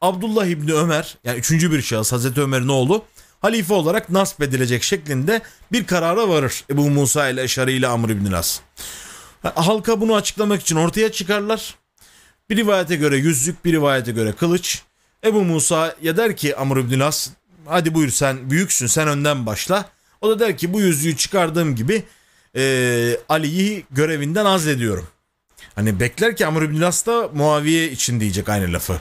Abdullah 0.00 0.46
İbni 0.46 0.72
Ömer 0.72 1.18
yani 1.24 1.38
üçüncü 1.38 1.72
bir 1.72 1.82
şahıs 1.82 2.12
Hazreti 2.12 2.40
Ömer'in 2.40 2.68
oğlu 2.68 3.04
halife 3.40 3.74
olarak 3.74 4.10
nasp 4.10 4.42
edilecek 4.42 4.82
şeklinde 4.82 5.42
bir 5.72 5.86
karara 5.86 6.28
varır 6.28 6.64
Ebu 6.70 6.90
Musa 6.90 7.28
ile 7.28 7.42
Eşari 7.42 7.72
ile 7.72 7.86
Amr 7.86 8.10
İbni 8.10 8.30
Las. 8.30 8.60
Halka 9.42 10.00
bunu 10.00 10.14
açıklamak 10.14 10.60
için 10.60 10.76
ortaya 10.76 11.12
çıkarlar. 11.12 11.74
Bir 12.50 12.56
rivayete 12.56 12.96
göre 12.96 13.16
yüzük, 13.16 13.64
bir 13.64 13.72
rivayete 13.72 14.12
göre 14.12 14.32
kılıç. 14.32 14.82
Ebu 15.24 15.44
Musa 15.44 15.96
ya 16.02 16.16
der 16.16 16.36
ki 16.36 16.56
Amr 16.56 16.76
ibn 16.76 17.00
As 17.00 17.28
hadi 17.66 17.94
buyur 17.94 18.10
sen 18.10 18.50
büyüksün 18.50 18.86
sen 18.86 19.08
önden 19.08 19.46
başla. 19.46 19.95
O 20.20 20.30
da 20.30 20.40
der 20.40 20.58
ki 20.58 20.72
bu 20.72 20.80
yüzüğü 20.80 21.16
çıkardığım 21.16 21.74
gibi 21.74 22.02
e, 22.56 23.16
Ali'yi 23.28 23.84
görevinden 23.90 24.44
azlediyorum. 24.44 25.08
Hani 25.74 26.00
bekler 26.00 26.36
ki 26.36 26.46
Amr 26.46 26.62
ibn 26.62 26.82
As 26.82 27.06
da 27.06 27.28
Muaviye 27.34 27.90
için 27.90 28.20
diyecek 28.20 28.48
aynı 28.48 28.72
lafı. 28.72 29.00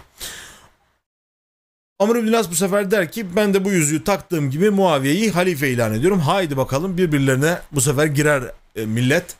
Amr 1.99 2.15
ibn 2.15 2.34
As 2.34 2.49
bu 2.51 2.56
sefer 2.56 2.91
der 2.91 3.12
ki 3.12 3.36
ben 3.36 3.54
de 3.54 3.65
bu 3.65 3.71
yüzüğü 3.71 4.04
taktığım 4.04 4.51
gibi 4.51 4.69
Muaviye'yi 4.69 5.32
halife 5.32 5.69
ilan 5.69 5.93
ediyorum. 5.93 6.19
Haydi 6.19 6.58
bakalım 6.58 6.97
birbirlerine 6.97 7.60
bu 7.71 7.82
sefer 7.82 8.06
girer 8.06 8.43
e, 8.75 8.86
millet. 8.86 9.36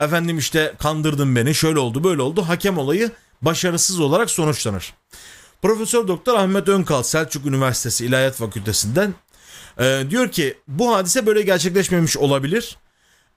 Efendim 0.00 0.38
işte 0.38 0.74
kandırdın 0.78 1.36
beni 1.36 1.54
şöyle 1.54 1.78
oldu 1.78 2.04
böyle 2.04 2.22
oldu. 2.22 2.42
Hakem 2.42 2.78
olayı 2.78 3.10
başarısız 3.42 4.00
olarak 4.00 4.30
sonuçlanır. 4.30 4.94
Profesör 5.62 6.08
Doktor 6.08 6.34
Ahmet 6.34 6.68
Önkal 6.68 7.02
Selçuk 7.02 7.46
Üniversitesi 7.46 8.06
İlahiyat 8.06 8.34
Fakültesinden 8.34 9.14
e, 9.80 10.10
diyor 10.10 10.30
ki 10.30 10.58
bu 10.68 10.94
hadise 10.94 11.26
böyle 11.26 11.42
gerçekleşmemiş 11.42 12.16
olabilir. 12.16 12.76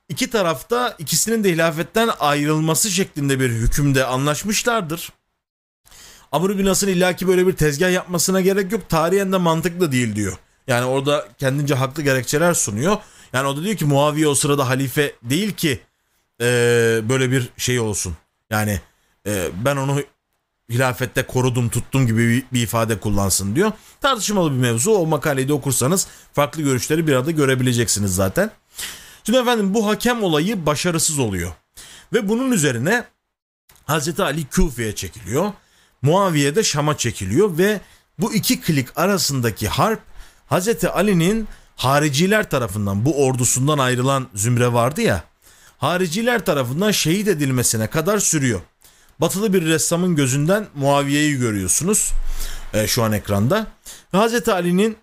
İki 0.10 0.30
tarafta 0.30 0.96
ikisinin 1.00 1.44
de 1.44 1.52
hilafetten 1.52 2.10
ayrılması 2.20 2.92
şeklinde 2.92 3.40
bir 3.40 3.50
hükümde 3.50 4.06
anlaşmışlardır. 4.06 5.10
Amr 6.32 6.58
bin 6.58 6.66
As'ın 6.66 6.88
illaki 6.88 7.28
böyle 7.28 7.48
bir 7.48 7.54
tezgah 7.54 7.92
yapmasına 7.92 8.42
gerek 8.42 8.72
yok. 8.72 8.90
Tarihen 8.90 9.32
de 9.32 9.38
mantıklı 9.38 9.92
değil 9.92 10.16
diyor. 10.16 10.38
Yani 10.68 10.86
orada 10.86 11.28
kendince 11.38 11.76
haklı 11.76 12.04
gerekçeler 12.04 12.54
sunuyor. 12.54 12.98
Yani 13.34 13.48
o 13.48 13.58
da 13.58 13.64
diyor 13.64 13.76
ki 13.76 13.86
Muaviye 13.86 14.28
o 14.28 14.36
sırada 14.36 14.70
halife 14.70 15.14
değil 15.24 15.52
ki 15.52 15.80
e, 16.42 16.46
böyle 17.10 17.32
bir 17.32 17.50
şey 17.58 17.80
olsun. 17.80 18.18
Yani 18.50 18.82
e, 19.28 19.50
ben 19.66 19.78
onu 19.78 20.04
hilafette 20.70 21.24
korudum 21.24 21.70
tuttum 21.70 22.08
gibi 22.08 22.28
bir, 22.30 22.44
bir 22.54 22.64
ifade 22.64 23.00
kullansın 23.00 23.56
diyor. 23.56 23.72
Tartışmalı 24.02 24.52
bir 24.52 24.58
mevzu. 24.58 24.92
O 24.92 25.06
makaleyi 25.06 25.48
de 25.48 25.54
okursanız 25.54 26.08
farklı 26.34 26.62
görüşleri 26.62 27.08
bir 27.08 27.14
arada 27.14 27.32
görebileceksiniz 27.32 28.16
zaten. 28.16 28.52
Şimdi 29.24 29.40
efendim 29.40 29.74
bu 29.74 29.88
hakem 29.88 30.24
olayı 30.24 30.66
başarısız 30.66 31.20
oluyor. 31.20 31.52
Ve 32.14 32.30
bunun 32.30 32.52
üzerine 32.52 33.04
Hazreti 33.86 34.24
Ali 34.24 34.46
Küfe'ye 34.46 34.96
çekiliyor. 34.96 35.52
Muaviye 36.02 36.56
de 36.56 36.64
Şam'a 36.64 36.98
çekiliyor 36.98 37.58
ve 37.58 37.82
bu 38.20 38.34
iki 38.34 38.62
klik 38.62 38.98
arasındaki 38.98 39.68
harp 39.68 40.00
Hazreti 40.48 40.90
Ali'nin 40.90 41.48
hariciler 41.76 42.50
tarafından 42.50 43.06
bu 43.06 43.26
ordusundan 43.26 43.78
ayrılan 43.78 44.28
zümre 44.34 44.74
vardı 44.74 45.02
ya 45.02 45.24
hariciler 45.78 46.46
tarafından 46.46 46.92
şehit 46.92 47.28
edilmesine 47.28 47.88
kadar 47.88 48.20
sürüyor. 48.20 48.62
Batılı 49.22 49.54
bir 49.54 49.66
ressamın 49.66 50.16
gözünden 50.16 50.68
Muaviye'yi 50.76 51.38
görüyorsunuz 51.38 52.12
e, 52.74 52.88
şu 52.88 53.04
an 53.04 53.12
ekranda. 53.12 53.68
Ve 54.14 54.18
Hz. 54.18 54.50
Ali'nin 54.50 54.98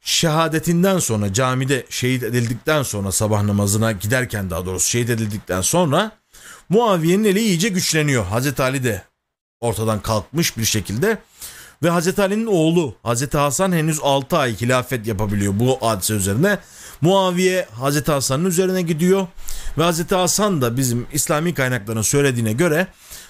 şehadetinden 0.00 0.98
sonra 0.98 1.32
camide 1.32 1.86
şehit 1.90 2.22
edildikten 2.22 2.82
sonra 2.82 3.12
sabah 3.12 3.42
namazına 3.42 3.92
giderken 3.92 4.50
daha 4.50 4.66
doğrusu 4.66 4.88
şehit 4.88 5.10
edildikten 5.10 5.60
sonra 5.60 6.10
Muaviye'nin 6.68 7.24
eli 7.24 7.40
iyice 7.40 7.68
güçleniyor. 7.68 8.24
Hz. 8.24 8.60
Ali 8.60 8.84
de 8.84 9.02
ortadan 9.60 10.02
kalkmış 10.02 10.58
bir 10.58 10.64
şekilde 10.64 11.18
ve 11.82 11.90
Hz. 11.90 12.18
Ali'nin 12.18 12.46
oğlu 12.46 12.94
Hz. 13.04 13.34
Hasan 13.34 13.72
henüz 13.72 14.00
6 14.02 14.38
ay 14.38 14.56
hilafet 14.60 15.06
yapabiliyor 15.06 15.52
bu 15.56 15.78
hadise 15.80 16.14
üzerine. 16.14 16.58
Muaviye 17.00 17.68
Hz. 17.82 18.08
Hasan'ın 18.08 18.44
üzerine 18.44 18.82
gidiyor 18.82 19.26
ve 19.78 19.90
Hz. 19.90 20.12
Hasan 20.12 20.62
da 20.62 20.76
bizim 20.76 21.06
İslami 21.12 21.54
kaynakların 21.54 22.02
söylediğine 22.02 22.52
göre 22.52 22.86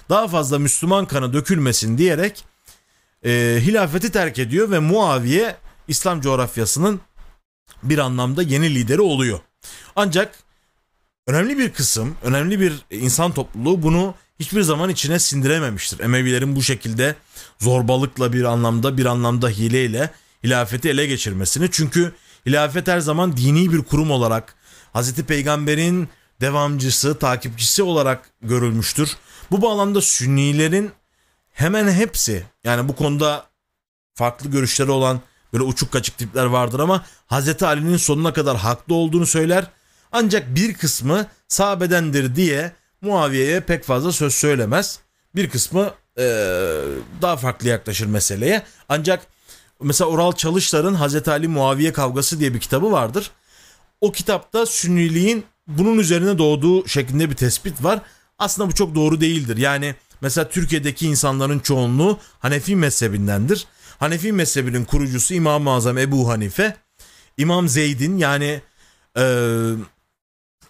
daha 0.09 0.27
fazla 0.27 0.59
Müslüman 0.59 1.05
kanı 1.05 1.33
dökülmesin 1.33 1.97
diyerek 1.97 2.43
e, 3.25 3.59
hilafeti 3.61 4.11
terk 4.11 4.39
ediyor 4.39 4.71
ve 4.71 4.79
Muaviye 4.79 5.55
İslam 5.87 6.21
coğrafyasının 6.21 7.01
bir 7.83 7.97
anlamda 7.97 8.43
yeni 8.43 8.75
lideri 8.75 9.01
oluyor. 9.01 9.39
Ancak 9.95 10.35
önemli 11.27 11.57
bir 11.57 11.73
kısım, 11.73 12.15
önemli 12.23 12.59
bir 12.59 12.73
insan 12.91 13.31
topluluğu 13.31 13.83
bunu 13.83 14.15
hiçbir 14.39 14.61
zaman 14.61 14.89
içine 14.89 15.19
sindirememiştir. 15.19 15.99
Emevilerin 15.99 16.55
bu 16.55 16.63
şekilde 16.63 17.15
zorbalıkla 17.59 18.33
bir 18.33 18.43
anlamda 18.43 18.97
bir 18.97 19.05
anlamda 19.05 19.49
hileyle 19.49 20.11
hilafeti 20.43 20.89
ele 20.89 21.05
geçirmesini. 21.05 21.69
Çünkü 21.71 22.13
hilafet 22.45 22.87
her 22.87 22.99
zaman 22.99 23.37
dini 23.37 23.73
bir 23.73 23.83
kurum 23.83 24.11
olarak 24.11 24.55
Hazreti 24.93 25.23
Peygamber'in 25.23 26.09
devamcısı, 26.41 27.19
takipçisi 27.19 27.83
olarak 27.83 28.29
görülmüştür. 28.41 29.09
Bu 29.51 29.61
bağlamda 29.61 30.01
Sünnilerin 30.01 30.91
hemen 31.51 31.91
hepsi 31.91 32.43
yani 32.63 32.87
bu 32.87 32.95
konuda 32.95 33.45
farklı 34.13 34.49
görüşleri 34.49 34.91
olan 34.91 35.21
böyle 35.53 35.63
uçuk 35.63 35.91
kaçık 35.91 36.17
tipler 36.17 36.45
vardır 36.45 36.79
ama 36.79 37.05
Hazreti 37.27 37.65
Ali'nin 37.65 37.97
sonuna 37.97 38.33
kadar 38.33 38.57
haklı 38.57 38.95
olduğunu 38.95 39.25
söyler. 39.25 39.67
Ancak 40.11 40.55
bir 40.55 40.73
kısmı 40.73 41.25
sahabedendir 41.47 42.35
diye 42.35 42.71
Muaviye'ye 43.01 43.59
pek 43.59 43.83
fazla 43.83 44.11
söz 44.11 44.35
söylemez. 44.35 44.99
Bir 45.35 45.49
kısmı 45.49 45.91
e, 46.17 46.23
daha 47.21 47.37
farklı 47.37 47.67
yaklaşır 47.67 48.05
meseleye. 48.05 48.63
Ancak 48.89 49.27
mesela 49.81 50.09
Oral 50.09 50.31
Çalışlar'ın 50.31 50.93
Hazreti 50.93 51.31
Ali 51.31 51.47
Muaviye 51.47 51.93
kavgası 51.93 52.39
diye 52.39 52.53
bir 52.53 52.59
kitabı 52.59 52.91
vardır. 52.91 53.31
O 54.01 54.11
kitapta 54.11 54.65
Sünniliğin 54.65 55.45
bunun 55.67 55.97
üzerine 55.97 56.37
doğduğu 56.37 56.87
şeklinde 56.87 57.29
bir 57.29 57.35
tespit 57.35 57.83
var. 57.83 57.99
Aslında 58.39 58.69
bu 58.69 58.75
çok 58.75 58.95
doğru 58.95 59.21
değildir. 59.21 59.57
Yani 59.57 59.95
mesela 60.21 60.49
Türkiye'deki 60.49 61.07
insanların 61.07 61.59
çoğunluğu 61.59 62.19
Hanefi 62.39 62.75
mezhebindendir. 62.75 63.67
Hanefi 63.99 64.31
mezhebinin 64.31 64.85
kurucusu 64.85 65.33
İmam-ı 65.33 65.71
Azam 65.71 65.97
Ebu 65.97 66.29
Hanife, 66.29 66.77
İmam 67.37 67.67
Zeyd'in 67.67 68.17
yani 68.17 68.61
e, 69.17 69.23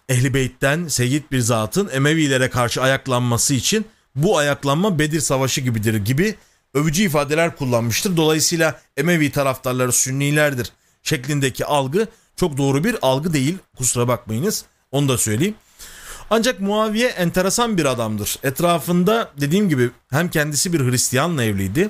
Ehli 0.09 0.33
Beyt'ten 0.33 0.87
Seyyid 0.87 1.23
bir 1.31 1.39
zatın 1.39 1.89
Emevilere 1.93 2.49
karşı 2.49 2.81
ayaklanması 2.81 3.53
için 3.53 3.85
bu 4.15 4.37
ayaklanma 4.37 4.99
Bedir 4.99 5.19
Savaşı 5.19 5.61
gibidir 5.61 5.93
gibi 5.93 6.35
övücü 6.73 7.03
ifadeler 7.03 7.55
kullanmıştır. 7.55 8.17
Dolayısıyla 8.17 8.81
Emevi 8.97 9.31
taraftarları 9.31 9.91
Sünnilerdir 9.91 10.71
şeklindeki 11.03 11.65
algı 11.65 12.07
çok 12.35 12.57
doğru 12.57 12.83
bir 12.83 12.95
algı 13.01 13.33
değil. 13.33 13.57
Kusura 13.77 14.07
bakmayınız. 14.07 14.65
Onu 14.91 15.09
da 15.09 15.17
söyleyeyim. 15.17 15.55
Ancak 16.29 16.59
Muaviye 16.59 17.07
enteresan 17.07 17.77
bir 17.77 17.85
adamdır. 17.85 18.39
Etrafında 18.43 19.31
dediğim 19.41 19.69
gibi 19.69 19.91
hem 20.09 20.29
kendisi 20.29 20.73
bir 20.73 20.79
Hristiyanla 20.79 21.43
evliydi 21.43 21.89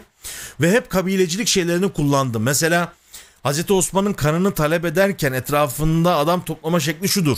ve 0.62 0.72
hep 0.72 0.90
kabilecilik 0.90 1.48
şeylerini 1.48 1.94
kullandı. 1.94 2.40
Mesela 2.40 2.94
Hazreti 3.44 3.74
Osman'ın 3.74 4.14
kanını 4.14 4.54
talep 4.54 4.86
ederken 4.86 5.34
etrafında 5.34 6.16
adam 6.16 6.46
toplama 6.46 6.80
şekli 6.80 7.10
şudur. 7.10 7.38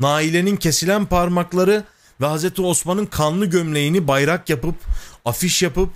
Naile'nin 0.00 0.56
kesilen 0.56 1.06
parmakları 1.06 1.84
ve 2.20 2.26
Hazreti 2.26 2.62
Osman'ın 2.62 3.06
kanlı 3.06 3.46
gömleğini 3.46 4.08
bayrak 4.08 4.50
yapıp 4.50 4.74
afiş 5.24 5.62
yapıp 5.62 5.90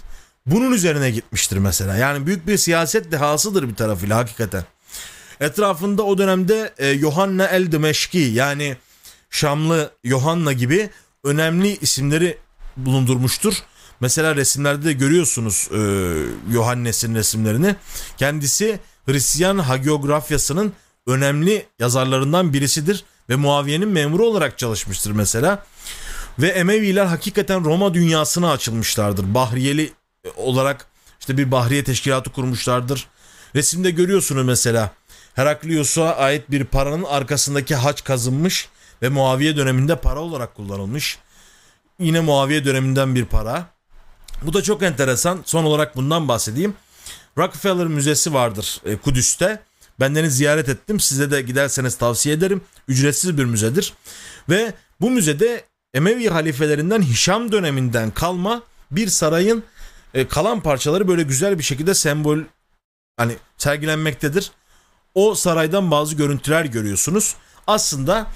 bunun 0.47 0.73
üzerine 0.73 1.11
gitmiştir 1.11 1.59
mesela. 1.59 1.97
Yani 1.97 2.27
büyük 2.27 2.47
bir 2.47 2.57
siyaset 2.57 3.13
dehasıdır 3.13 3.69
bir 3.69 3.75
tarafıyla 3.75 4.17
hakikaten. 4.17 4.65
Etrafında 5.41 6.03
o 6.03 6.19
dönemde 6.19 6.75
e, 6.79 6.89
Yohanna 6.89 7.47
el 7.47 7.73
Demeşki 7.73 8.19
yani 8.19 8.77
Şamlı 9.31 9.91
Yohanna 10.05 10.53
gibi 10.53 10.91
önemli 11.25 11.77
isimleri 11.77 12.39
bulundurmuştur. 12.77 13.55
Mesela 14.01 14.37
resimlerde 14.37 14.85
de 14.85 14.93
görüyorsunuz 14.93 15.69
e, 15.73 15.81
Yohannes'in 16.53 17.15
resimlerini. 17.15 17.77
Kendisi 18.17 18.81
Hristiyan 19.07 19.59
hagiografyasının 19.59 20.73
önemli 21.07 21.67
yazarlarından 21.79 22.53
birisidir 22.53 23.05
ve 23.29 23.37
Muaviye'nin 23.37 23.89
memuru 23.89 24.27
olarak 24.27 24.59
çalışmıştır 24.59 25.11
mesela. 25.11 25.67
Ve 26.39 26.49
Emeviler 26.49 27.07
hakikaten 27.07 27.65
Roma 27.65 27.95
dünyasına 27.95 28.53
açılmışlardır. 28.53 29.35
Bahriyeli 29.35 29.93
olarak 30.37 30.87
işte 31.21 31.39
bir 31.39 31.51
bahriye 31.51 31.85
teşkilatı 31.85 32.31
kurmuşlardır. 32.31 33.07
Resimde 33.55 33.91
görüyorsunuz 33.91 34.45
mesela 34.45 34.91
Heraklius'a 35.35 36.17
ait 36.17 36.51
bir 36.51 36.65
paranın 36.65 37.05
arkasındaki 37.05 37.75
haç 37.75 38.05
kazınmış 38.05 38.69
ve 39.03 39.09
Muaviye 39.09 39.57
döneminde 39.57 39.97
para 39.97 40.21
olarak 40.21 40.55
kullanılmış. 40.55 41.19
Yine 41.99 42.21
Muaviye 42.21 42.65
döneminden 42.65 43.15
bir 43.15 43.25
para. 43.25 43.67
Bu 44.43 44.53
da 44.53 44.63
çok 44.63 44.83
enteresan. 44.83 45.43
Son 45.45 45.65
olarak 45.65 45.97
bundan 45.97 46.29
bahsedeyim. 46.29 46.75
Rockefeller 47.39 47.87
Müzesi 47.87 48.35
vardır 48.35 48.81
e, 48.85 48.97
Kudüs'te. 48.97 49.63
Bendeniz 50.01 50.37
ziyaret 50.37 50.69
ettim. 50.69 51.01
Size 51.01 51.31
de 51.31 51.43
giderseniz 51.43 51.95
tavsiye 51.99 52.35
ederim. 52.35 52.61
Ücretsiz 52.89 53.39
bir 53.39 53.45
müzedir. 53.45 53.93
Ve 54.49 54.75
bu 55.01 55.11
müzede 55.11 55.65
Emevi 55.95 56.29
halifelerinden 56.29 57.03
Hişam 57.03 57.53
döneminden 57.53 58.11
kalma 58.11 58.63
bir 58.91 59.09
sarayın 59.09 59.65
e, 60.15 60.29
kalan 60.29 60.61
parçaları 60.61 61.09
böyle 61.09 61.23
güzel 61.23 61.59
bir 61.59 61.63
şekilde 61.63 61.95
sembol 61.95 62.39
hani 63.17 63.37
sergilenmektedir. 63.59 64.51
O 65.15 65.35
saraydan 65.35 65.91
bazı 65.91 66.15
görüntüler 66.17 66.65
görüyorsunuz. 66.65 67.35
Aslında 67.67 68.27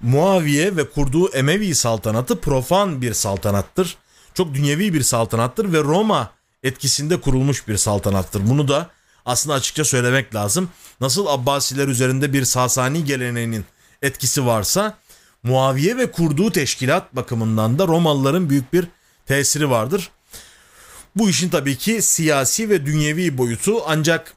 Muaviye 0.00 0.76
ve 0.76 0.90
kurduğu 0.90 1.28
Emevi 1.28 1.74
saltanatı 1.74 2.40
profan 2.40 3.02
bir 3.02 3.14
saltanattır. 3.14 3.96
Çok 4.34 4.54
dünyevi 4.54 4.94
bir 4.94 5.02
saltanattır 5.02 5.72
ve 5.72 5.78
Roma 5.78 6.30
etkisinde 6.62 7.20
kurulmuş 7.20 7.68
bir 7.68 7.76
saltanattır. 7.76 8.50
Bunu 8.50 8.68
da 8.68 8.90
aslında 9.26 9.56
açıkça 9.56 9.84
söylemek 9.84 10.34
lazım. 10.34 10.68
Nasıl 11.00 11.26
Abbasiler 11.26 11.88
üzerinde 11.88 12.32
bir 12.32 12.44
Sasani 12.44 13.04
geleneğinin 13.04 13.64
etkisi 14.02 14.46
varsa 14.46 14.98
Muaviye 15.42 15.96
ve 15.96 16.10
kurduğu 16.10 16.52
teşkilat 16.52 17.16
bakımından 17.16 17.78
da 17.78 17.86
Romalıların 17.86 18.50
büyük 18.50 18.72
bir 18.72 18.86
tesiri 19.26 19.70
vardır. 19.70 20.10
Bu 21.16 21.30
işin 21.30 21.48
tabii 21.48 21.78
ki 21.78 22.02
siyasi 22.02 22.70
ve 22.70 22.86
dünyevi 22.86 23.38
boyutu 23.38 23.82
ancak 23.86 24.34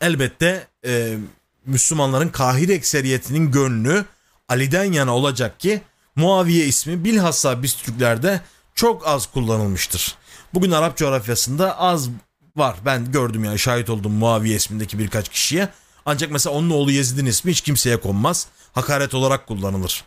elbette 0.00 0.66
e, 0.86 1.18
Müslümanların 1.66 2.28
kahir 2.28 2.68
ekseriyetinin 2.68 3.50
gönlü 3.50 4.04
Ali'den 4.48 4.92
yana 4.92 5.14
olacak 5.14 5.60
ki 5.60 5.82
Muaviye 6.16 6.66
ismi 6.66 7.04
bilhassa 7.04 7.62
biz 7.62 7.76
Türklerde 7.76 8.40
çok 8.74 9.06
az 9.06 9.26
kullanılmıştır. 9.26 10.14
Bugün 10.54 10.70
Arap 10.70 10.96
coğrafyasında 10.96 11.78
az 11.78 12.08
var. 12.56 12.76
Ben 12.84 13.12
gördüm 13.12 13.44
yani 13.44 13.58
şahit 13.58 13.90
oldum 13.90 14.12
Muaviye 14.12 14.56
ismindeki 14.56 14.98
birkaç 14.98 15.28
kişiye. 15.28 15.68
Ancak 16.06 16.30
mesela 16.30 16.56
onun 16.56 16.70
oğlu 16.70 16.90
Yezid'in 16.90 17.26
ismi 17.26 17.50
hiç 17.50 17.60
kimseye 17.60 17.96
konmaz. 17.96 18.46
Hakaret 18.72 19.14
olarak 19.14 19.46
kullanılır. 19.46 20.04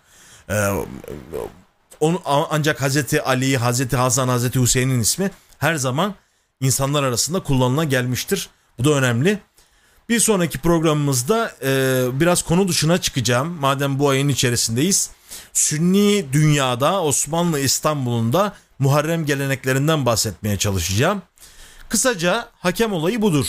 Ee, 0.49 0.69
onu, 1.99 2.21
ancak 2.25 2.81
Hazreti 2.81 3.21
Ali, 3.21 3.57
Hazreti 3.57 3.95
Hasan, 3.97 4.27
Hazreti 4.27 4.61
Hüseyin'in 4.61 4.99
ismi 4.99 5.31
her 5.57 5.75
zaman 5.75 6.15
insanlar 6.61 7.03
arasında 7.03 7.43
kullanıla 7.43 7.83
gelmiştir. 7.83 8.49
Bu 8.79 8.85
da 8.85 8.89
önemli. 8.89 9.39
Bir 10.10 10.20
sonraki 10.20 10.57
programımızda 10.57 11.55
e, 11.64 11.70
biraz 12.20 12.43
konu 12.43 12.68
dışına 12.68 13.01
çıkacağım. 13.01 13.47
Madem 13.47 13.99
bu 13.99 14.10
ayın 14.10 14.30
içerisindeyiz. 14.30 15.10
Sünni 15.53 16.26
dünyada 16.34 17.03
Osmanlı 17.03 17.60
İstanbul'un 17.60 18.34
da 18.34 18.55
Muharrem 18.80 19.26
geleneklerinden 19.26 20.05
bahsetmeye 20.05 20.57
çalışacağım. 20.57 21.22
Kısaca 21.89 22.49
hakem 22.60 22.93
olayı 22.93 23.22
budur. 23.22 23.45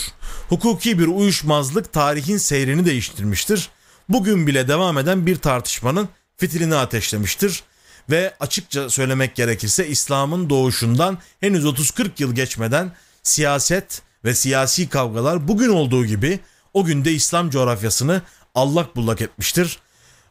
Hukuki 0.49 0.99
bir 0.99 1.07
uyuşmazlık 1.07 1.93
tarihin 1.93 2.37
seyrini 2.37 2.85
değiştirmiştir. 2.85 3.69
Bugün 4.09 4.47
bile 4.47 4.67
devam 4.67 4.97
eden 4.97 5.25
bir 5.25 5.35
tartışmanın 5.35 6.09
fitilini 6.37 6.75
ateşlemiştir. 6.75 7.63
Ve 8.09 8.33
açıkça 8.39 8.89
söylemek 8.89 9.35
gerekirse 9.35 9.87
İslam'ın 9.87 10.49
doğuşundan 10.49 11.17
henüz 11.39 11.65
30-40 11.65 12.09
yıl 12.17 12.35
geçmeden 12.35 12.91
siyaset 13.23 14.01
ve 14.25 14.35
siyasi 14.35 14.89
kavgalar 14.89 15.47
bugün 15.47 15.69
olduğu 15.69 16.05
gibi 16.05 16.39
o 16.73 16.83
günde 16.83 17.11
İslam 17.11 17.49
coğrafyasını 17.49 18.21
allak 18.55 18.95
bullak 18.95 19.21
etmiştir. 19.21 19.79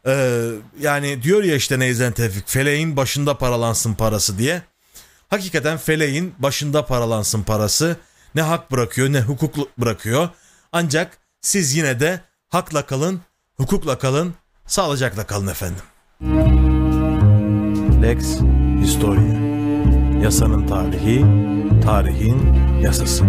Ee, 0.07 0.51
yani 0.79 1.23
diyor 1.23 1.43
ya 1.43 1.55
işte 1.55 1.79
Neyzen 1.79 2.11
Tevfik 2.11 2.49
feleğin 2.49 2.97
başında 2.97 3.37
paralansın 3.37 3.93
parası 3.93 4.37
diye. 4.37 4.61
Hakikaten 5.29 5.77
feleğin 5.77 6.33
başında 6.39 6.85
paralansın 6.85 7.43
parası. 7.43 7.97
Ne 8.35 8.41
hak 8.41 8.71
bırakıyor 8.71 9.13
ne 9.13 9.21
hukuk 9.21 9.77
bırakıyor. 9.77 10.29
Ancak 10.71 11.17
siz 11.41 11.75
yine 11.75 11.99
de 11.99 12.21
hakla 12.49 12.85
kalın, 12.85 13.21
hukukla 13.57 13.97
kalın, 13.97 14.33
sağlıcakla 14.67 15.25
kalın 15.25 15.47
efendim. 15.47 15.83
Lex 18.01 18.39
Historia 18.81 19.51
Yasanın 20.23 20.67
tarihi, 20.67 21.25
tarihin 21.81 22.53
yasası. 22.81 23.25